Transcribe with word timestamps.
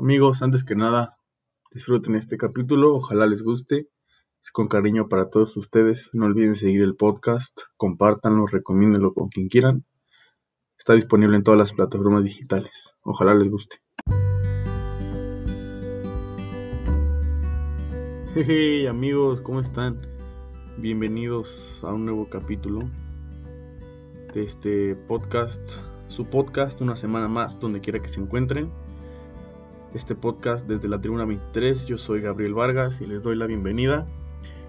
Amigos, 0.00 0.42
antes 0.42 0.62
que 0.62 0.76
nada, 0.76 1.18
disfruten 1.72 2.14
este 2.14 2.36
capítulo, 2.36 2.94
ojalá 2.94 3.26
les 3.26 3.42
guste. 3.42 3.88
Es 4.40 4.52
con 4.52 4.68
cariño 4.68 5.08
para 5.08 5.28
todos 5.28 5.56
ustedes. 5.56 6.10
No 6.12 6.26
olviden 6.26 6.54
seguir 6.54 6.82
el 6.82 6.94
podcast, 6.94 7.62
compártanlo, 7.76 8.46
recomiéndenlo 8.46 9.12
con 9.12 9.28
quien 9.28 9.48
quieran. 9.48 9.84
Está 10.78 10.94
disponible 10.94 11.36
en 11.36 11.42
todas 11.42 11.58
las 11.58 11.72
plataformas 11.72 12.22
digitales. 12.22 12.94
Ojalá 13.02 13.34
les 13.34 13.50
guste. 13.50 13.78
Hey, 18.36 18.86
amigos, 18.86 19.40
¿cómo 19.40 19.58
están? 19.58 20.00
Bienvenidos 20.76 21.80
a 21.82 21.92
un 21.92 22.04
nuevo 22.04 22.30
capítulo 22.30 22.88
de 24.32 24.44
este 24.44 24.94
podcast, 24.94 25.80
su 26.06 26.26
podcast, 26.26 26.80
una 26.82 26.94
semana 26.94 27.26
más, 27.26 27.58
donde 27.58 27.80
quiera 27.80 28.00
que 28.00 28.08
se 28.08 28.20
encuentren 28.20 28.70
este 29.94 30.14
podcast 30.14 30.66
desde 30.66 30.88
la 30.88 31.00
Tribuna 31.00 31.24
23. 31.24 31.86
Yo 31.86 31.96
soy 31.96 32.20
Gabriel 32.20 32.54
Vargas 32.54 33.00
y 33.00 33.06
les 33.06 33.22
doy 33.22 33.36
la 33.36 33.46
bienvenida. 33.46 34.06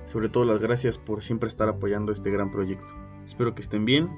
Sobre 0.06 0.30
todo 0.30 0.46
las 0.46 0.62
gracias 0.62 0.98
por 0.98 1.22
siempre 1.22 1.50
estar 1.50 1.68
apoyando 1.68 2.12
este 2.12 2.32
gran 2.32 2.52
proyecto. 2.52 2.88
Espero 3.26 3.54
que 3.54 3.62
estén 3.62 3.86
bien. 3.86 4.10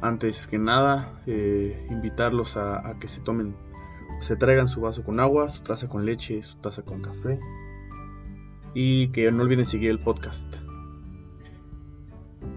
Antes 0.00 0.46
que 0.46 0.58
nada, 0.58 1.22
eh, 1.26 1.86
invitarlos 1.90 2.56
a, 2.56 2.96
que 3.00 3.08
se 3.08 3.20
tomen, 3.20 3.54
se 4.20 4.36
traigan 4.36 4.68
su 4.68 4.80
vaso 4.80 5.04
con 5.04 5.20
agua, 5.20 5.48
su 5.48 5.62
taza 5.62 5.88
con 5.88 6.04
leche, 6.04 6.42
su 6.42 6.56
taza 6.58 6.82
con 6.82 7.00
café. 7.02 7.38
Y 8.74 9.08
que 9.08 9.30
no 9.32 9.42
olviden 9.42 9.66
seguir 9.66 9.90
el 9.90 10.00
podcast. 10.00 10.52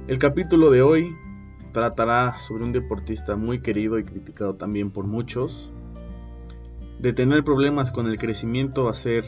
El 0.08 0.18
capítulo 0.18 0.72
de 0.72 0.82
hoy 0.82 1.16
tratará 1.72 2.34
sobre 2.38 2.64
un 2.64 2.74
deportista 2.74 3.36
muy 3.36 3.62
querido 3.62 3.98
y 3.98 4.04
criticado 4.04 4.56
también 4.56 4.92
por 4.92 5.06
muchos, 5.06 5.72
de 7.02 7.14
tener 7.14 7.44
problemas 7.44 7.92
con 7.92 8.06
el 8.06 8.20
crecimiento 8.20 8.88
a 8.88 8.94
ser 8.94 9.26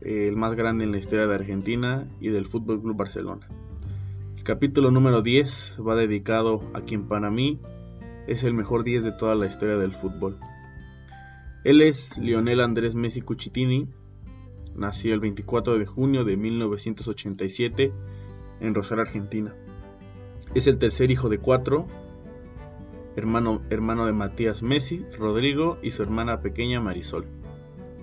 eh, 0.00 0.28
el 0.28 0.36
más 0.36 0.54
grande 0.54 0.84
en 0.84 0.92
la 0.92 0.98
historia 0.98 1.26
de 1.26 1.34
Argentina 1.34 2.08
y 2.20 2.28
del 2.28 2.46
Fútbol 2.46 2.80
Club 2.80 2.96
Barcelona. 2.96 3.46
El 4.34 4.44
capítulo 4.44 4.90
número 4.90 5.20
10 5.20 5.78
va 5.86 5.94
dedicado 5.94 6.62
a 6.72 6.80
quien 6.80 7.06
para 7.08 7.30
mí 7.30 7.60
es 8.26 8.44
el 8.44 8.54
mejor 8.54 8.82
10 8.82 9.04
de 9.04 9.12
toda 9.12 9.34
la 9.34 9.46
historia 9.46 9.76
del 9.76 9.94
fútbol. 9.94 10.38
Él 11.64 11.82
es 11.82 12.16
Lionel 12.16 12.62
Andrés 12.62 12.94
Messi 12.94 13.20
Cucitini, 13.20 13.88
nació 14.74 15.12
el 15.12 15.20
24 15.20 15.78
de 15.78 15.84
junio 15.84 16.24
de 16.24 16.38
1987 16.38 17.92
en 18.60 18.74
Rosario, 18.74 19.02
Argentina. 19.02 19.54
Es 20.54 20.66
el 20.66 20.78
tercer 20.78 21.10
hijo 21.10 21.28
de 21.28 21.38
cuatro 21.38 21.86
hermano, 23.16 23.62
hermano 23.70 24.06
de 24.06 24.12
Matías 24.12 24.62
Messi, 24.62 25.04
Rodrigo 25.18 25.78
y 25.82 25.90
su 25.90 26.02
hermana 26.02 26.40
pequeña 26.40 26.80
Marisol. 26.80 27.26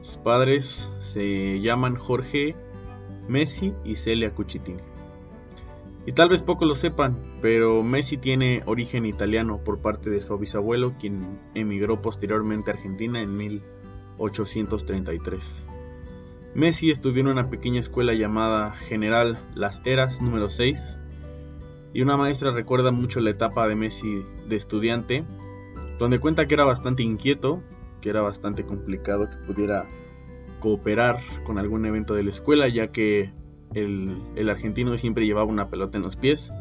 Sus 0.02 0.16
padres 0.16 0.92
se 1.00 1.60
llaman 1.62 1.96
Jorge 1.96 2.56
Messi 3.28 3.74
y 3.84 3.96
Celia 3.96 4.34
Cucitini. 4.34 4.82
Y 6.06 6.14
tal 6.14 6.30
vez 6.30 6.42
poco 6.42 6.66
lo 6.66 6.76
sepan, 6.76 7.18
pero 7.42 7.84
Messi 7.84 8.18
tiene 8.18 8.62
origen 8.66 9.06
italiano 9.06 9.60
por 9.64 9.80
parte 9.80 10.10
de 10.10 10.22
su 10.22 10.38
bisabuelo, 10.38 10.94
quien 11.00 11.40
emigró 11.54 12.02
posteriormente 12.02 12.72
a 12.72 12.74
Argentina 12.74 13.22
en 13.22 13.38
1833. 13.38 15.66
Messi 16.56 16.90
estudió 16.90 17.22
en 17.22 17.28
una 17.28 17.50
pequeña 17.50 17.80
escuela 17.80 18.14
llamada 18.14 18.72
General 18.72 19.38
Las 19.54 19.82
Heras 19.86 20.20
número 20.20 20.50
6, 20.50 20.98
y 21.94 22.02
una 22.02 22.18
maestra 22.18 22.52
recuerda 22.52 22.92
mucho 22.92 23.20
la 23.20 23.32
etapa 23.32 23.68
de 23.68 23.76
Messi 23.76 24.23
de 24.48 24.56
estudiante, 24.56 25.26
donde 25.98 26.20
cuenta 26.20 26.48
que 26.48 26.54
era 26.54 26.64
bastante 26.64 27.04
inquieto, 27.04 27.64
que 28.02 28.09
era 28.09 28.22
bastante 28.22 28.66
complicado 28.66 29.30
que 29.30 29.38
pudiera 29.38 29.88
cooperar 30.59 31.18
con 31.44 31.58
algún 31.58 31.86
evento 31.86 32.14
de 32.14 32.23
la 32.23 32.30
escuela, 32.30 32.68
ya 32.68 32.92
que 32.92 33.34
el, 33.73 34.50
argentino 34.50 34.96
siempre 34.98 35.26
llevaba 35.26 35.50
una 35.50 35.70
pelota 35.70 35.98
en 35.98 36.04
los 36.04 36.16
pies. 36.16 36.52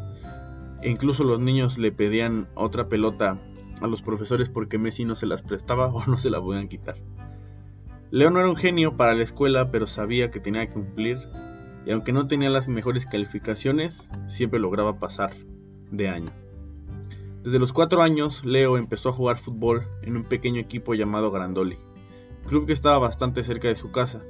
E 0.82 0.90
incluso 0.90 1.24
los 1.24 1.40
niños 1.40 1.78
le 1.78 1.92
pedían 1.92 2.48
otra 2.54 2.88
pelota 2.88 3.40
a 3.80 3.86
los 3.86 4.02
profesores 4.02 4.48
porque 4.48 4.78
Messi 4.78 5.04
no 5.04 5.14
se 5.14 5.26
las 5.26 5.42
prestaba 5.42 5.86
o 5.92 6.04
no 6.06 6.18
se 6.18 6.30
la 6.30 6.40
podían 6.40 6.68
quitar. 6.68 6.96
Leo 8.10 8.30
no 8.30 8.38
era 8.38 8.48
un 8.48 8.56
genio 8.56 8.96
para 8.96 9.14
la 9.14 9.22
escuela, 9.22 9.70
pero 9.70 9.86
sabía 9.86 10.30
que 10.30 10.40
tenía 10.40 10.66
que 10.66 10.72
cumplir 10.72 11.18
y 11.86 11.92
aunque 11.92 12.12
no 12.12 12.26
tenía 12.26 12.50
las 12.50 12.68
mejores 12.68 13.06
calificaciones, 13.06 14.08
siempre 14.26 14.60
lograba 14.60 14.98
pasar 14.98 15.34
de 15.90 16.08
año. 16.08 16.30
Desde 17.42 17.58
los 17.58 17.72
4 17.72 18.02
años, 18.02 18.44
Leo 18.44 18.76
empezó 18.76 19.08
a 19.08 19.12
jugar 19.12 19.38
fútbol 19.38 19.86
en 20.02 20.16
un 20.16 20.24
pequeño 20.24 20.60
equipo 20.60 20.94
llamado 20.94 21.30
Grandoli, 21.30 21.78
club 22.46 22.66
que 22.66 22.72
estaba 22.72 22.98
bastante 22.98 23.42
cerca 23.42 23.68
de 23.68 23.74
su 23.74 23.90
casa. 23.90 24.22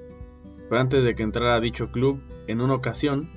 Pero 0.69 0.81
antes 0.81 1.03
de 1.03 1.15
que 1.15 1.23
entrara 1.23 1.55
a 1.55 1.61
dicho 1.61 1.91
club, 1.91 2.21
en 2.47 2.61
una 2.61 2.75
ocasión, 2.75 3.31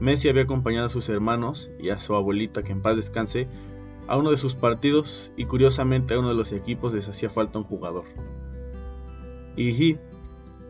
Messi 0.00 0.28
había 0.28 0.42
acompañado 0.42 0.86
a 0.86 0.90
sus 0.90 1.08
hermanos 1.08 1.70
y 1.80 1.88
a 1.90 1.98
su 1.98 2.14
abuelita, 2.14 2.62
que 2.62 2.72
en 2.72 2.82
paz 2.82 2.96
descanse, 2.96 3.48
a 4.06 4.18
uno 4.18 4.30
de 4.30 4.36
sus 4.36 4.54
partidos 4.54 5.32
y 5.36 5.46
curiosamente 5.46 6.14
a 6.14 6.18
uno 6.18 6.28
de 6.28 6.34
los 6.34 6.52
equipos 6.52 6.92
les 6.92 7.08
hacía 7.08 7.30
falta 7.30 7.58
un 7.58 7.64
jugador. 7.64 8.04
Y 9.56 9.96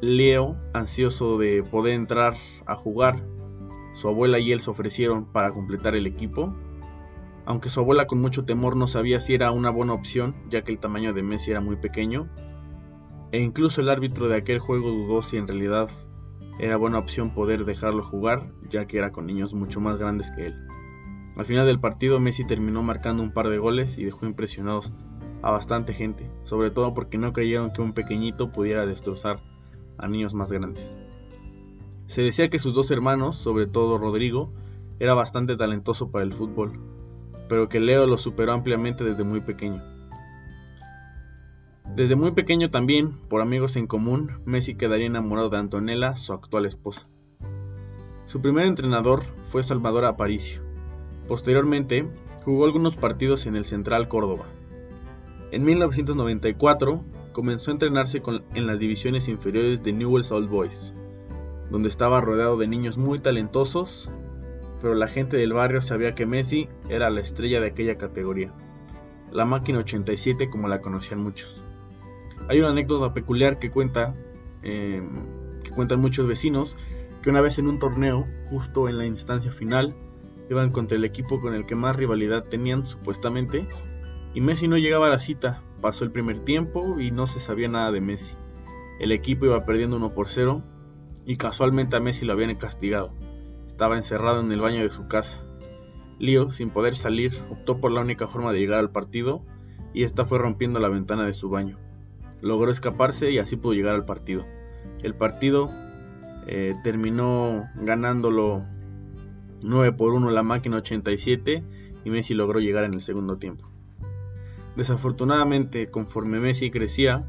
Leo, 0.05 0.57
ansioso 0.73 1.39
de 1.39 1.63
poder 1.63 1.95
entrar 1.95 2.35
a 2.67 2.77
jugar, 2.77 3.23
su 3.95 4.09
abuela 4.09 4.39
y 4.39 4.53
él 4.53 4.61
se 4.61 4.71
ofrecieron 4.71 5.25
para 5.25 5.53
completar 5.53 5.95
el 5.95 6.07
equipo, 6.07 6.55
aunque 7.47 7.71
su 7.71 7.81
abuela 7.81 8.07
con 8.07 8.21
mucho 8.21 8.45
temor 8.45 8.77
no 8.77 8.87
sabía 8.87 9.21
si 9.21 9.35
era 9.35 9.51
una 9.51 9.71
buena 9.71 9.95
opción, 9.95 10.35
ya 10.49 10.63
que 10.63 10.73
el 10.73 10.79
tamaño 10.79 11.13
de 11.13 11.23
Messi 11.23 11.51
era 11.51 11.61
muy 11.61 11.77
pequeño, 11.77 12.29
e 13.33 13.41
incluso 13.41 13.81
el 13.81 13.89
árbitro 13.89 14.29
de 14.29 14.37
aquel 14.37 14.59
juego 14.59 14.91
dudó 14.91 15.23
si 15.23 15.37
en 15.37 15.49
realidad 15.49 15.89
era 16.59 16.77
buena 16.77 16.99
opción 16.99 17.31
poder 17.31 17.65
dejarlo 17.65 18.03
jugar, 18.03 18.53
ya 18.69 18.87
que 18.87 18.99
era 18.99 19.11
con 19.11 19.27
niños 19.27 19.55
mucho 19.55 19.81
más 19.81 19.97
grandes 19.97 20.31
que 20.31 20.47
él. 20.47 20.55
Al 21.37 21.45
final 21.45 21.67
del 21.67 21.81
partido 21.81 22.21
Messi 22.21 22.47
terminó 22.47 22.83
marcando 22.83 23.23
un 23.23 23.33
par 23.33 23.49
de 23.49 23.59
goles 23.59 23.99
y 23.99 24.05
dejó 24.05 24.27
impresionados 24.27 24.93
a 25.43 25.51
bastante 25.51 25.93
gente, 25.93 26.31
sobre 26.45 26.71
todo 26.71 26.95
porque 26.95 27.19
no 27.19 27.33
creyeron 27.33 27.73
que 27.73 27.83
un 27.83 27.93
pequeñito 27.93 28.51
pudiera 28.51 28.87
destrozar 28.87 29.39
a 29.99 30.09
niños 30.09 30.35
más 30.35 30.51
grandes. 30.51 30.95
Se 32.07 32.23
decía 32.23 32.51
que 32.51 32.59
sus 32.59 32.75
dos 32.75 32.91
hermanos, 32.91 33.37
sobre 33.37 33.67
todo 33.67 33.99
Rodrigo, 33.99 34.53
era 35.01 35.15
bastante 35.15 35.57
talentoso 35.57 36.11
para 36.11 36.25
el 36.25 36.33
fútbol, 36.33 36.79
pero 37.49 37.69
que 37.69 37.81
Leo 37.81 38.07
lo 38.07 38.19
superó 38.19 38.53
ampliamente 38.53 39.05
desde 39.05 39.25
muy 39.25 39.41
pequeño. 39.41 39.83
Desde 41.95 42.17
muy 42.17 42.33
pequeño 42.33 42.69
también, 42.69 43.13
por 43.29 43.41
amigos 43.41 43.77
en 43.77 43.87
común, 43.87 44.41
Messi 44.45 44.75
quedaría 44.75 45.07
enamorado 45.07 45.49
de 45.49 45.59
Antonella, 45.59 46.17
su 46.17 46.33
actual 46.33 46.67
esposa. 46.67 47.09
Su 48.27 48.41
primer 48.41 48.67
entrenador 48.67 49.23
fue 49.51 49.63
Salvador 49.63 50.05
Aparicio. 50.05 50.63
Posteriormente, 51.29 52.09
jugó 52.45 52.65
algunos 52.65 52.97
partidos 52.97 53.47
en 53.47 53.55
el 53.55 53.65
Central 53.65 54.09
Córdoba. 54.09 54.47
En 55.53 55.65
1994 55.65 57.05
comenzó 57.35 57.71
a 57.71 57.75
entrenarse 57.75 58.23
en 58.55 58.67
las 58.67 58.79
divisiones 58.79 59.29
inferiores 59.29 59.83
de 59.83 59.93
Newell's 59.93 60.33
Old 60.33 60.49
Boys, 60.49 60.95
donde 61.71 61.91
estaba 61.91 62.23
rodeado 62.23 62.57
de 62.57 62.69
niños 62.69 62.97
muy 62.97 63.19
talentosos, 63.19 64.11
pero 64.81 64.95
la 64.95 65.09
gente 65.09 65.37
del 65.37 65.53
barrio 65.53 65.83
sabía 65.83 66.15
que 66.15 66.25
Messi 66.25 66.69
era 66.89 67.11
la 67.11 67.21
estrella 67.21 67.61
de 67.61 67.67
aquella 67.67 67.99
categoría, 67.99 68.55
la 69.33 69.45
máquina 69.45 69.81
87 69.81 70.49
como 70.49 70.69
la 70.69 70.81
conocían 70.81 71.21
muchos. 71.21 71.61
Hay 72.49 72.61
una 72.61 72.71
anécdota 72.71 73.13
peculiar 73.13 73.59
que 73.59 73.71
cuenta, 73.71 74.15
em, 74.63 75.09
que 75.63 75.71
cuentan 75.71 76.01
muchos 76.01 76.27
vecinos, 76.27 76.77
que 77.21 77.31
una 77.31 77.41
vez 77.41 77.59
en 77.59 77.67
un 77.67 77.79
torneo, 77.79 78.27
justo 78.49 78.89
en 78.89 78.97
la 78.97 79.07
instancia 79.07 79.51
final, 79.51 79.93
iban 80.49 80.71
contra 80.71 80.97
el 80.97 81.05
equipo 81.05 81.41
con 81.41 81.55
el 81.55 81.67
que 81.67 81.75
más 81.75 81.97
rivalidad 81.97 82.45
tenían 82.45 82.87
supuestamente, 82.87 83.67
y 84.35 84.41
Messi 84.41 84.67
no 84.67 84.77
llegaba 84.77 85.07
a 85.07 85.11
la 85.11 85.19
cita, 85.21 85.63
pasó 85.81 86.05
el 86.05 86.11
primer 86.11 86.41
tiempo 86.41 86.99
y 86.99 87.13
no 87.13 87.29
se 87.29 87.39
sabía 87.39 87.69
nada 87.69 87.93
de 87.93 88.01
Messi. 88.01 88.37
El 88.99 89.13
equipo 89.13 89.47
iba 89.47 89.65
perdiendo 89.65 89.97
1 89.97 90.13
por 90.13 90.29
0 90.29 90.63
y 91.25 91.37
casualmente 91.37 91.97
a 91.97 92.01
Messi 92.01 92.27
lo 92.27 92.33
habían 92.33 92.55
castigado. 92.57 93.13
Estaba 93.67 93.97
encerrado 93.97 94.41
en 94.41 94.51
el 94.51 94.61
baño 94.61 94.83
de 94.83 94.91
su 94.91 95.07
casa. 95.07 95.41
Lío, 96.19 96.51
sin 96.51 96.71
poder 96.71 96.95
salir, 96.95 97.33
optó 97.51 97.81
por 97.81 97.93
la 97.93 98.01
única 98.01 98.27
forma 98.27 98.53
de 98.53 98.59
llegar 98.59 98.81
al 98.81 98.91
partido 98.91 99.45
y 99.93 100.03
esta 100.03 100.25
fue 100.25 100.39
rompiendo 100.39 100.81
la 100.81 100.89
ventana 100.89 101.25
de 101.25 101.33
su 101.33 101.49
baño. 101.49 101.79
Logró 102.41 102.71
escaparse 102.71 103.31
y 103.31 103.39
así 103.39 103.57
pudo 103.57 103.75
llegar 103.75 103.95
al 103.95 104.05
partido. 104.05 104.45
El 105.03 105.15
partido 105.15 105.71
eh, 106.47 106.75
terminó 106.83 107.65
ganándolo 107.77 108.65
9 109.63 109.93
por 109.93 110.13
1 110.13 110.31
la 110.31 110.43
máquina 110.43 110.79
87 110.79 111.65
y 112.05 112.11
Messi 112.11 112.35
logró 112.35 112.59
llegar 112.59 112.85
en 112.85 112.95
el 112.95 113.01
segundo 113.01 113.39
tiempo. 113.39 113.74
Desafortunadamente, 114.77 115.91
conforme 115.91 116.41
Messi 116.41 116.71
crecía, 116.71 117.27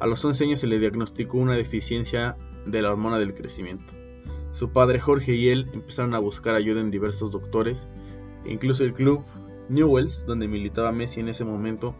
a 0.00 0.06
los 0.06 0.24
11 0.24 0.44
años 0.44 0.60
se 0.60 0.66
le 0.66 0.78
diagnosticó 0.78 1.38
una 1.38 1.56
deficiencia 1.56 2.36
de 2.66 2.82
la 2.82 2.90
hormona 2.90 3.18
del 3.18 3.34
crecimiento. 3.34 3.92
Su 4.52 4.70
padre 4.70 5.00
Jorge 5.00 5.34
y 5.34 5.48
él 5.48 5.70
empezaron 5.72 6.14
a 6.14 6.18
buscar 6.18 6.54
ayuda 6.54 6.80
en 6.80 6.90
diversos 6.90 7.30
doctores, 7.30 7.88
e 8.44 8.52
incluso 8.52 8.84
el 8.84 8.92
club 8.92 9.24
Newells, 9.68 10.24
donde 10.26 10.48
militaba 10.48 10.92
Messi 10.92 11.20
en 11.20 11.28
ese 11.28 11.44
momento, 11.44 11.94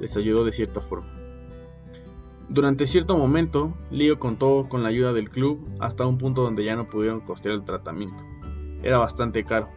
les 0.00 0.16
ayudó 0.16 0.44
de 0.44 0.52
cierta 0.52 0.80
forma. 0.80 1.12
Durante 2.48 2.86
cierto 2.86 3.16
momento, 3.16 3.74
Leo 3.90 4.18
contó 4.18 4.66
con 4.68 4.82
la 4.82 4.88
ayuda 4.88 5.12
del 5.12 5.30
club 5.30 5.64
hasta 5.78 6.06
un 6.06 6.18
punto 6.18 6.42
donde 6.42 6.64
ya 6.64 6.74
no 6.74 6.88
pudieron 6.88 7.20
costear 7.20 7.54
el 7.54 7.64
tratamiento. 7.64 8.24
Era 8.82 8.98
bastante 8.98 9.44
caro. 9.44 9.68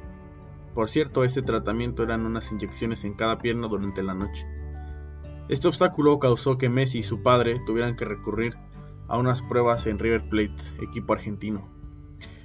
Por 0.73 0.89
cierto, 0.89 1.23
ese 1.23 1.41
tratamiento 1.41 2.03
eran 2.03 2.25
unas 2.25 2.51
inyecciones 2.51 3.03
en 3.03 3.13
cada 3.13 3.37
pierna 3.37 3.67
durante 3.67 4.03
la 4.03 4.13
noche. 4.13 4.47
Este 5.49 5.67
obstáculo 5.67 6.19
causó 6.19 6.57
que 6.57 6.69
Messi 6.69 6.99
y 6.99 7.03
su 7.03 7.21
padre 7.21 7.59
tuvieran 7.65 7.95
que 7.95 8.05
recurrir 8.05 8.55
a 9.07 9.17
unas 9.17 9.41
pruebas 9.41 9.85
en 9.87 9.99
River 9.99 10.29
Plate, 10.29 10.55
equipo 10.81 11.13
argentino. 11.13 11.69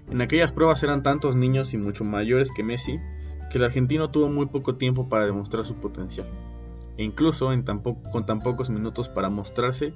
En 0.08 0.20
aquellas 0.20 0.52
pruebas 0.52 0.82
eran 0.82 1.02
tantos 1.02 1.36
niños 1.36 1.74
y 1.74 1.78
mucho 1.78 2.04
mayores 2.04 2.50
que 2.50 2.62
Messi 2.62 2.98
que 3.50 3.58
el 3.58 3.64
argentino 3.64 4.10
tuvo 4.10 4.28
muy 4.28 4.46
poco 4.46 4.76
tiempo 4.76 5.08
para 5.08 5.24
demostrar 5.24 5.64
su 5.64 5.76
potencial, 5.76 6.26
e 6.96 7.04
incluso 7.04 7.50
con 8.12 8.26
tan 8.26 8.40
pocos 8.42 8.68
minutos 8.68 9.08
para 9.08 9.30
mostrarse 9.30 9.94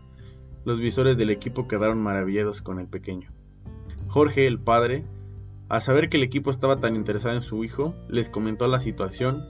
los 0.64 0.78
visores 0.78 1.19
del 1.19 1.31
equipo 1.31 1.67
quedaron 1.67 2.00
maravillados 2.00 2.62
con 2.62 2.78
el 2.78 2.87
pequeño. 2.87 3.31
Jorge, 4.08 4.46
el 4.46 4.61
padre, 4.61 5.05
al 5.72 5.80
saber 5.80 6.10
que 6.10 6.19
el 6.19 6.22
equipo 6.22 6.50
estaba 6.50 6.80
tan 6.80 6.96
interesado 6.96 7.34
en 7.34 7.40
su 7.40 7.64
hijo, 7.64 7.94
les 8.06 8.28
comentó 8.28 8.69
la 8.69 8.78
situación 8.78 9.48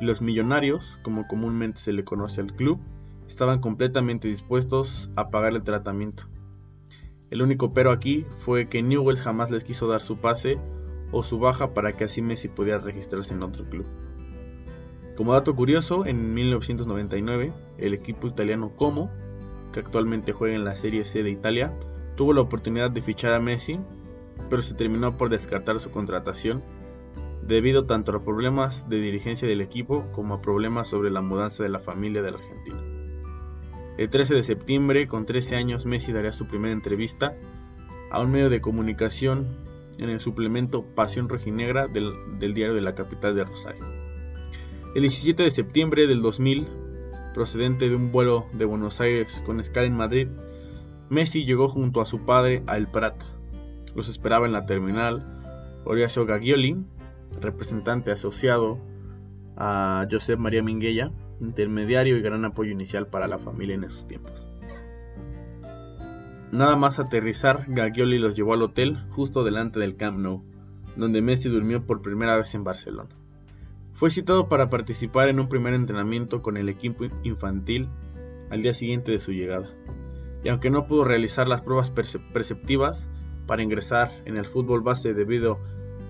y 0.00 0.04
los 0.04 0.22
millonarios, 0.22 1.00
como 1.02 1.26
comúnmente 1.26 1.80
se 1.80 1.92
le 1.92 2.04
conoce 2.04 2.40
al 2.40 2.54
club, 2.54 2.78
estaban 3.26 3.60
completamente 3.60 4.28
dispuestos 4.28 5.10
a 5.16 5.30
pagar 5.30 5.54
el 5.54 5.64
tratamiento. 5.64 6.28
El 7.30 7.42
único 7.42 7.72
pero 7.72 7.90
aquí 7.90 8.24
fue 8.38 8.68
que 8.68 8.84
Newells 8.84 9.20
jamás 9.20 9.50
les 9.50 9.64
quiso 9.64 9.88
dar 9.88 9.98
su 9.98 10.18
pase 10.18 10.60
o 11.10 11.24
su 11.24 11.40
baja 11.40 11.74
para 11.74 11.96
que 11.96 12.04
así 12.04 12.22
Messi 12.22 12.46
pudiera 12.46 12.78
registrarse 12.78 13.34
en 13.34 13.42
otro 13.42 13.68
club. 13.68 13.86
Como 15.16 15.32
dato 15.32 15.56
curioso, 15.56 16.06
en 16.06 16.34
1999, 16.34 17.52
el 17.78 17.94
equipo 17.94 18.28
italiano 18.28 18.76
Como 18.76 19.10
que 19.72 19.80
actualmente 19.80 20.30
juega 20.30 20.54
en 20.54 20.64
la 20.64 20.76
Serie 20.76 21.04
C 21.04 21.24
de 21.24 21.30
Italia, 21.30 21.76
tuvo 22.14 22.32
la 22.32 22.42
oportunidad 22.42 22.92
de 22.92 23.00
fichar 23.00 23.34
a 23.34 23.40
Messi, 23.40 23.80
pero 24.50 24.62
se 24.62 24.74
terminó 24.74 25.16
por 25.16 25.28
descartar 25.28 25.80
su 25.80 25.90
contratación 25.90 26.62
debido 27.42 27.86
tanto 27.86 28.14
a 28.14 28.24
problemas 28.24 28.88
de 28.88 29.00
dirigencia 29.00 29.48
del 29.48 29.60
equipo 29.60 30.04
como 30.12 30.34
a 30.34 30.42
problemas 30.42 30.88
sobre 30.88 31.10
la 31.10 31.22
mudanza 31.22 31.62
de 31.62 31.70
la 31.70 31.78
familia 31.78 32.22
del 32.22 32.34
argentino. 32.34 32.98
El 33.96 34.10
13 34.10 34.34
de 34.36 34.42
septiembre, 34.42 35.08
con 35.08 35.24
13 35.24 35.56
años, 35.56 35.86
Messi 35.86 36.12
daría 36.12 36.32
su 36.32 36.46
primera 36.46 36.72
entrevista 36.72 37.34
a 38.10 38.20
un 38.20 38.30
medio 38.30 38.48
de 38.48 38.60
comunicación 38.60 39.46
en 39.98 40.10
el 40.10 40.20
suplemento 40.20 40.84
Pasión 40.94 41.28
Rojinegra 41.28 41.88
del, 41.88 42.12
diario 42.38 42.74
de 42.74 42.80
la 42.80 42.94
capital 42.94 43.34
de 43.34 43.44
Rosario. 43.44 43.84
El 44.94 45.02
17 45.02 45.42
de 45.42 45.50
septiembre 45.50 46.06
del 46.06 46.22
2000, 46.22 46.68
procedente 47.34 47.88
de 47.88 47.96
un 47.96 48.12
vuelo 48.12 48.46
de 48.52 48.64
Buenos 48.64 49.00
Aires 49.00 49.42
con 49.44 49.58
escala 49.58 49.86
en 49.86 49.96
Madrid, 49.96 50.28
Messi 51.08 51.44
llegó 51.44 51.68
junto 51.68 52.00
a 52.00 52.06
su 52.06 52.24
padre 52.24 52.62
a 52.66 52.76
El 52.76 52.86
Prat. 52.86 53.20
Los 53.94 54.08
esperaba 54.08 54.46
en 54.46 54.52
la 54.52 54.66
terminal 54.66 55.24
Horacio 55.84 56.26
Gagioli, 56.26 56.84
representante 57.40 58.10
asociado 58.10 58.78
a 59.56 60.06
Josep 60.10 60.38
María 60.38 60.62
Minguella, 60.62 61.12
intermediario 61.40 62.16
y 62.16 62.20
gran 62.22 62.44
apoyo 62.44 62.72
inicial 62.72 63.06
para 63.06 63.26
la 63.26 63.38
familia 63.38 63.74
en 63.74 63.84
esos 63.84 64.06
tiempos. 64.06 64.52
Nada 66.50 66.76
más 66.76 66.98
aterrizar, 66.98 67.64
Gagioli 67.68 68.18
los 68.18 68.34
llevó 68.34 68.54
al 68.54 68.62
hotel 68.62 68.98
justo 69.10 69.44
delante 69.44 69.80
del 69.80 69.96
Camp 69.96 70.18
Nou, 70.18 70.42
donde 70.96 71.20
Messi 71.22 71.48
durmió 71.48 71.86
por 71.86 72.00
primera 72.00 72.36
vez 72.36 72.54
en 72.54 72.64
Barcelona. 72.64 73.10
Fue 73.92 74.10
citado 74.10 74.48
para 74.48 74.70
participar 74.70 75.28
en 75.28 75.40
un 75.40 75.48
primer 75.48 75.74
entrenamiento 75.74 76.40
con 76.40 76.56
el 76.56 76.68
equipo 76.68 77.04
infantil 77.22 77.88
al 78.50 78.62
día 78.62 78.72
siguiente 78.72 79.12
de 79.12 79.18
su 79.18 79.32
llegada. 79.32 79.68
Y 80.42 80.48
aunque 80.48 80.70
no 80.70 80.86
pudo 80.86 81.04
realizar 81.04 81.48
las 81.48 81.62
pruebas 81.62 81.90
preceptivas 81.90 83.10
para 83.48 83.62
ingresar 83.62 84.12
en 84.26 84.36
el 84.36 84.46
fútbol 84.46 84.82
base 84.82 85.14
debido 85.14 85.58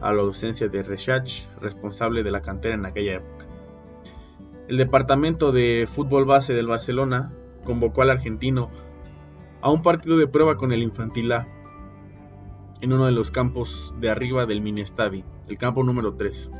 a 0.02 0.12
la 0.12 0.20
ausencia 0.20 0.68
de 0.68 0.82
Rechach, 0.82 1.46
responsable 1.60 2.22
de 2.22 2.30
la 2.30 2.42
cantera 2.42 2.74
en 2.74 2.84
aquella 2.84 3.14
época. 3.14 3.46
El 4.68 4.76
departamento 4.76 5.52
de 5.52 5.88
fútbol 5.90 6.26
base 6.26 6.52
del 6.52 6.66
Barcelona 6.66 7.32
convocó 7.64 8.02
al 8.02 8.10
argentino 8.10 8.70
a 9.62 9.70
un 9.70 9.82
partido 9.82 10.18
de 10.18 10.26
prueba 10.26 10.56
con 10.56 10.72
el 10.72 10.82
Infantil 10.82 11.32
A 11.32 11.48
en 12.80 12.92
uno 12.92 13.06
de 13.06 13.12
los 13.12 13.30
campos 13.30 13.94
de 13.98 14.10
arriba 14.10 14.44
del 14.44 14.60
mini 14.60 14.82
estadio, 14.82 15.24
el 15.48 15.58
campo 15.58 15.82
número 15.82 16.14
3. 16.14 16.50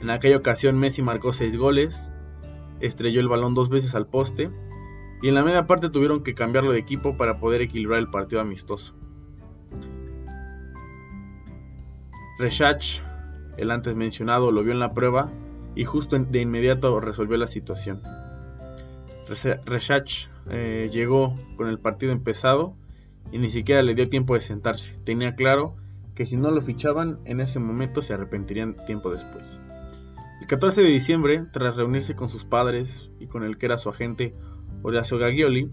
En 0.00 0.10
aquella 0.10 0.36
ocasión 0.36 0.78
Messi 0.78 1.02
marcó 1.02 1.32
6 1.32 1.56
goles, 1.56 2.08
estrelló 2.80 3.20
el 3.20 3.28
balón 3.28 3.54
dos 3.54 3.68
veces 3.68 3.94
al 3.94 4.06
poste 4.06 4.50
y 5.22 5.28
en 5.28 5.34
la 5.34 5.42
media 5.42 5.66
parte 5.66 5.90
tuvieron 5.90 6.22
que 6.22 6.34
cambiarlo 6.34 6.72
de 6.72 6.78
equipo 6.78 7.16
para 7.16 7.38
poder 7.40 7.62
equilibrar 7.62 7.98
el 7.98 8.08
partido 8.08 8.40
amistoso. 8.40 8.94
Reshach, 12.38 13.00
el 13.56 13.70
antes 13.70 13.94
mencionado, 13.94 14.50
lo 14.50 14.62
vio 14.62 14.72
en 14.72 14.80
la 14.80 14.92
prueba 14.92 15.30
y 15.74 15.84
justo 15.84 16.18
de 16.18 16.40
inmediato 16.40 16.98
resolvió 17.00 17.36
la 17.36 17.46
situación. 17.46 18.02
Reshach 19.66 20.28
eh, 20.50 20.90
llegó 20.92 21.34
con 21.56 21.68
el 21.68 21.78
partido 21.78 22.12
empezado 22.12 22.74
y 23.32 23.38
ni 23.38 23.50
siquiera 23.50 23.82
le 23.82 23.94
dio 23.94 24.08
tiempo 24.08 24.34
de 24.34 24.40
sentarse. 24.40 24.98
Tenía 25.04 25.34
claro 25.34 25.76
que 26.14 26.26
si 26.26 26.36
no 26.36 26.50
lo 26.50 26.60
fichaban 26.60 27.18
en 27.24 27.40
ese 27.40 27.58
momento 27.58 28.02
se 28.02 28.14
arrepentirían 28.14 28.76
tiempo 28.86 29.10
después. 29.10 29.44
El 30.40 30.46
14 30.46 30.82
de 30.82 30.88
diciembre, 30.88 31.46
tras 31.52 31.76
reunirse 31.76 32.14
con 32.14 32.28
sus 32.28 32.44
padres 32.44 33.10
y 33.18 33.26
con 33.26 33.44
el 33.44 33.56
que 33.56 33.66
era 33.66 33.78
su 33.78 33.88
agente 33.88 34.34
Horacio 34.82 35.18
Gagioli, 35.18 35.70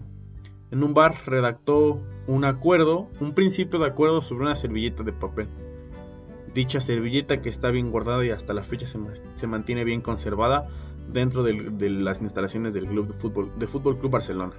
en 0.70 0.82
un 0.82 0.94
bar 0.94 1.14
redactó 1.26 2.02
un 2.26 2.44
acuerdo, 2.44 3.10
un 3.20 3.34
principio 3.34 3.78
de 3.78 3.86
acuerdo 3.86 4.22
sobre 4.22 4.44
una 4.44 4.54
servilleta 4.54 5.02
de 5.02 5.12
papel. 5.12 5.48
Dicha 6.54 6.80
servilleta 6.80 7.40
que 7.40 7.48
está 7.48 7.70
bien 7.70 7.90
guardada 7.90 8.24
y 8.24 8.30
hasta 8.30 8.52
la 8.52 8.62
fecha 8.62 8.86
se, 8.86 9.46
mantiene 9.46 9.84
bien 9.84 10.02
conservada 10.02 10.68
dentro 11.08 11.42
de, 11.42 11.90
las 11.90 12.20
instalaciones 12.20 12.74
del 12.74 12.86
club 12.86 13.08
de 13.56 13.66
fútbol, 13.66 13.98
Club 13.98 14.10
Barcelona. 14.10 14.52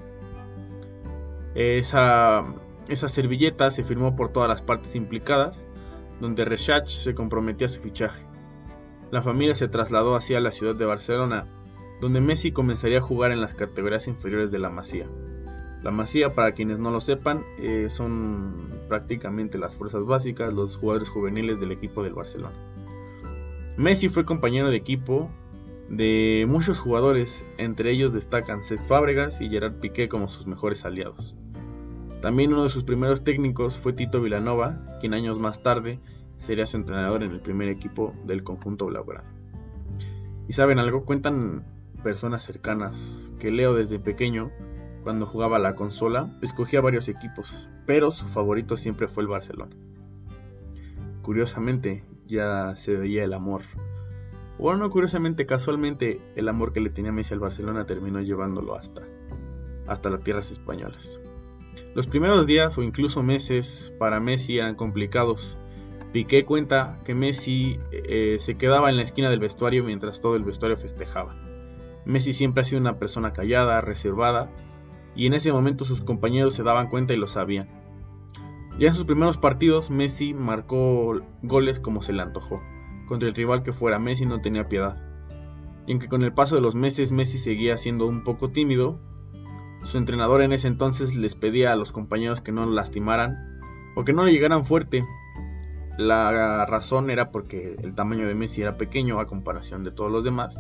Esa, 1.56 2.44
esa 2.88 3.08
servilleta 3.08 3.70
se 3.70 3.84
firmó 3.84 4.16
por 4.16 4.32
todas 4.32 4.50
las 4.50 4.62
partes 4.62 4.96
implicadas, 4.96 5.68
donde 6.20 6.46
Rechach 6.46 6.88
se 6.88 7.14
comprometía 7.14 7.68
a 7.68 7.70
su 7.70 7.80
fichaje 7.80 8.26
la 9.14 9.22
familia 9.22 9.54
se 9.54 9.68
trasladó 9.68 10.16
hacia 10.16 10.40
la 10.40 10.52
ciudad 10.52 10.74
de 10.74 10.86
Barcelona, 10.86 11.46
donde 12.02 12.20
Messi 12.20 12.52
comenzaría 12.52 12.98
a 12.98 13.02
jugar 13.02 13.32
en 13.32 13.42
las 13.42 13.54
categorías 13.54 14.08
inferiores 14.08 14.50
de 14.50 14.58
la 14.58 14.72
Masía. 14.72 15.08
La 15.84 15.92
Masía, 15.92 16.34
para 16.34 16.54
quienes 16.54 16.80
no 16.80 16.92
lo 16.92 17.02
sepan, 17.02 17.44
eh, 17.60 17.88
son 17.90 18.70
prácticamente 18.88 19.58
las 19.58 19.76
fuerzas 19.76 20.06
básicas, 20.06 20.54
los 20.54 20.78
jugadores 20.78 21.10
juveniles 21.10 21.60
del 21.60 21.74
equipo 21.74 22.04
del 22.04 22.14
Barcelona. 22.14 22.56
Messi 23.76 24.08
fue 24.08 24.24
compañero 24.24 24.70
de 24.70 24.78
equipo 24.78 25.30
de 25.90 26.46
muchos 26.48 26.80
jugadores, 26.80 27.46
entre 27.58 27.92
ellos 27.92 28.14
destacan 28.14 28.64
Cesc 28.64 28.86
Fábregas 28.86 29.42
y 29.42 29.50
Gerard 29.50 29.80
Piqué 29.80 30.08
como 30.08 30.30
sus 30.30 30.48
mejores 30.48 30.86
aliados. 30.86 31.36
También 32.22 32.54
uno 32.54 32.64
de 32.64 32.70
sus 32.70 32.86
primeros 32.86 33.26
técnicos 33.26 33.78
fue 33.78 33.92
Tito 33.92 34.22
Vilanova, 34.22 34.80
quien 35.02 35.14
años 35.14 35.40
más 35.40 35.62
tarde 35.64 36.00
sería 36.38 36.66
su 36.66 36.78
entrenador 36.78 37.24
en 37.24 37.32
el 37.32 37.42
primer 37.42 37.68
equipo 37.68 38.14
del 38.26 38.44
conjunto 38.44 38.86
blaugrana. 38.86 39.30
Y 40.48 40.54
saben 40.54 40.80
algo, 40.80 41.04
cuentan 41.04 41.66
personas 42.04 42.44
cercanas 42.44 43.32
que 43.40 43.52
Leo 43.52 43.74
desde 43.74 44.00
pequeño, 44.00 44.52
cuando 45.04 45.26
jugaba 45.26 45.60
la 45.60 45.76
consola, 45.76 46.38
escogía 46.42 46.82
varios 46.82 47.08
equipos, 47.10 47.70
pero 47.86 48.12
su 48.12 48.26
favorito 48.28 48.78
siempre 48.78 49.08
fue 49.08 49.24
el 49.24 49.30
Barcelona. 49.30 49.76
Curiosamente, 51.22 52.04
ya 52.28 52.76
se 52.76 52.96
veía 52.96 53.24
el 53.24 53.34
amor. 53.34 53.62
Bueno, 54.58 54.90
curiosamente, 54.90 55.46
casualmente, 55.46 56.22
el 56.36 56.50
amor 56.50 56.74
que 56.74 56.82
le 56.82 56.90
tenía 56.90 57.12
Messi 57.12 57.34
al 57.34 57.40
Barcelona 57.40 57.86
terminó 57.86 58.22
llevándolo 58.22 58.76
hasta, 58.76 59.04
hasta 59.88 60.10
las 60.10 60.24
tierras 60.24 60.52
españolas. 60.52 61.20
Los 61.96 62.08
primeros 62.08 62.48
días 62.48 62.78
o 62.78 62.84
incluso 62.84 63.24
meses 63.24 63.94
para 64.00 64.20
Messi 64.20 64.58
eran 64.58 64.76
complicados, 64.76 65.58
Piqué 66.14 66.46
cuenta 66.46 67.00
que 67.06 67.16
Messi 67.16 67.80
eh, 67.92 68.38
se 68.40 68.54
quedaba 68.54 68.92
en 68.92 68.98
la 68.98 69.02
esquina 69.02 69.32
del 69.32 69.40
vestuario 69.40 69.84
mientras 69.84 70.22
todo 70.22 70.36
el 70.36 70.44
vestuario 70.44 70.78
festejaba. 70.78 71.36
Messi 72.06 72.34
siempre 72.34 72.62
ha 72.62 72.66
sido 72.66 72.80
una 72.80 73.00
persona 73.00 73.34
callada, 73.34 73.82
reservada, 73.82 74.52
y 75.16 75.28
en 75.28 75.34
ese 75.34 75.52
momento 75.52 75.86
sus 75.86 76.04
compañeros 76.04 76.56
se 76.56 76.64
daban 76.64 76.90
cuenta 76.90 77.14
y 77.14 77.18
lo 77.18 77.28
sabían. 77.28 77.70
Ya 78.80 78.88
en 78.88 78.94
sus 78.94 79.06
primeros 79.06 79.38
partidos, 79.38 79.92
Messi 79.92 80.34
marcó 80.34 81.22
goles 81.44 81.80
como 81.80 82.02
se 82.02 82.14
le 82.14 82.24
antojó. 82.24 82.62
Contra 83.08 83.30
el 83.30 83.36
rival 83.36 83.64
que 83.64 83.72
fuera, 83.72 84.00
Messi 84.00 84.26
no 84.26 84.42
tenía 84.42 84.68
piedad. 84.68 84.98
Y 85.86 85.92
aunque 85.92 86.08
con 86.08 86.24
el 86.24 86.34
paso 86.34 86.56
de 86.56 86.62
los 86.62 86.74
meses 86.74 87.12
Messi 87.12 87.38
seguía 87.38 87.78
siendo 87.78 88.08
un 88.08 88.24
poco 88.24 88.50
tímido, 88.50 89.00
su 89.84 89.98
entrenador 89.98 90.42
en 90.42 90.54
ese 90.54 90.68
entonces 90.68 91.16
les 91.16 91.36
pedía 91.36 91.72
a 91.72 91.76
los 91.76 91.92
compañeros 91.92 92.42
que 92.42 92.52
no 92.52 92.66
lo 92.66 92.72
lastimaran 92.72 93.60
o 93.96 94.04
que 94.04 94.14
no 94.14 94.26
le 94.26 94.32
llegaran 94.32 94.66
fuerte, 94.66 95.04
la 95.98 96.66
razón 96.66 97.12
era 97.12 97.32
porque 97.32 97.76
el 97.84 97.94
tamaño 97.94 98.28
de 98.28 98.34
Messi 98.34 98.62
era 98.62 98.78
pequeño 98.78 99.20
a 99.20 99.28
comparación 99.28 99.84
de 99.84 99.92
todos 99.92 100.12
los 100.12 100.24
demás 100.24 100.60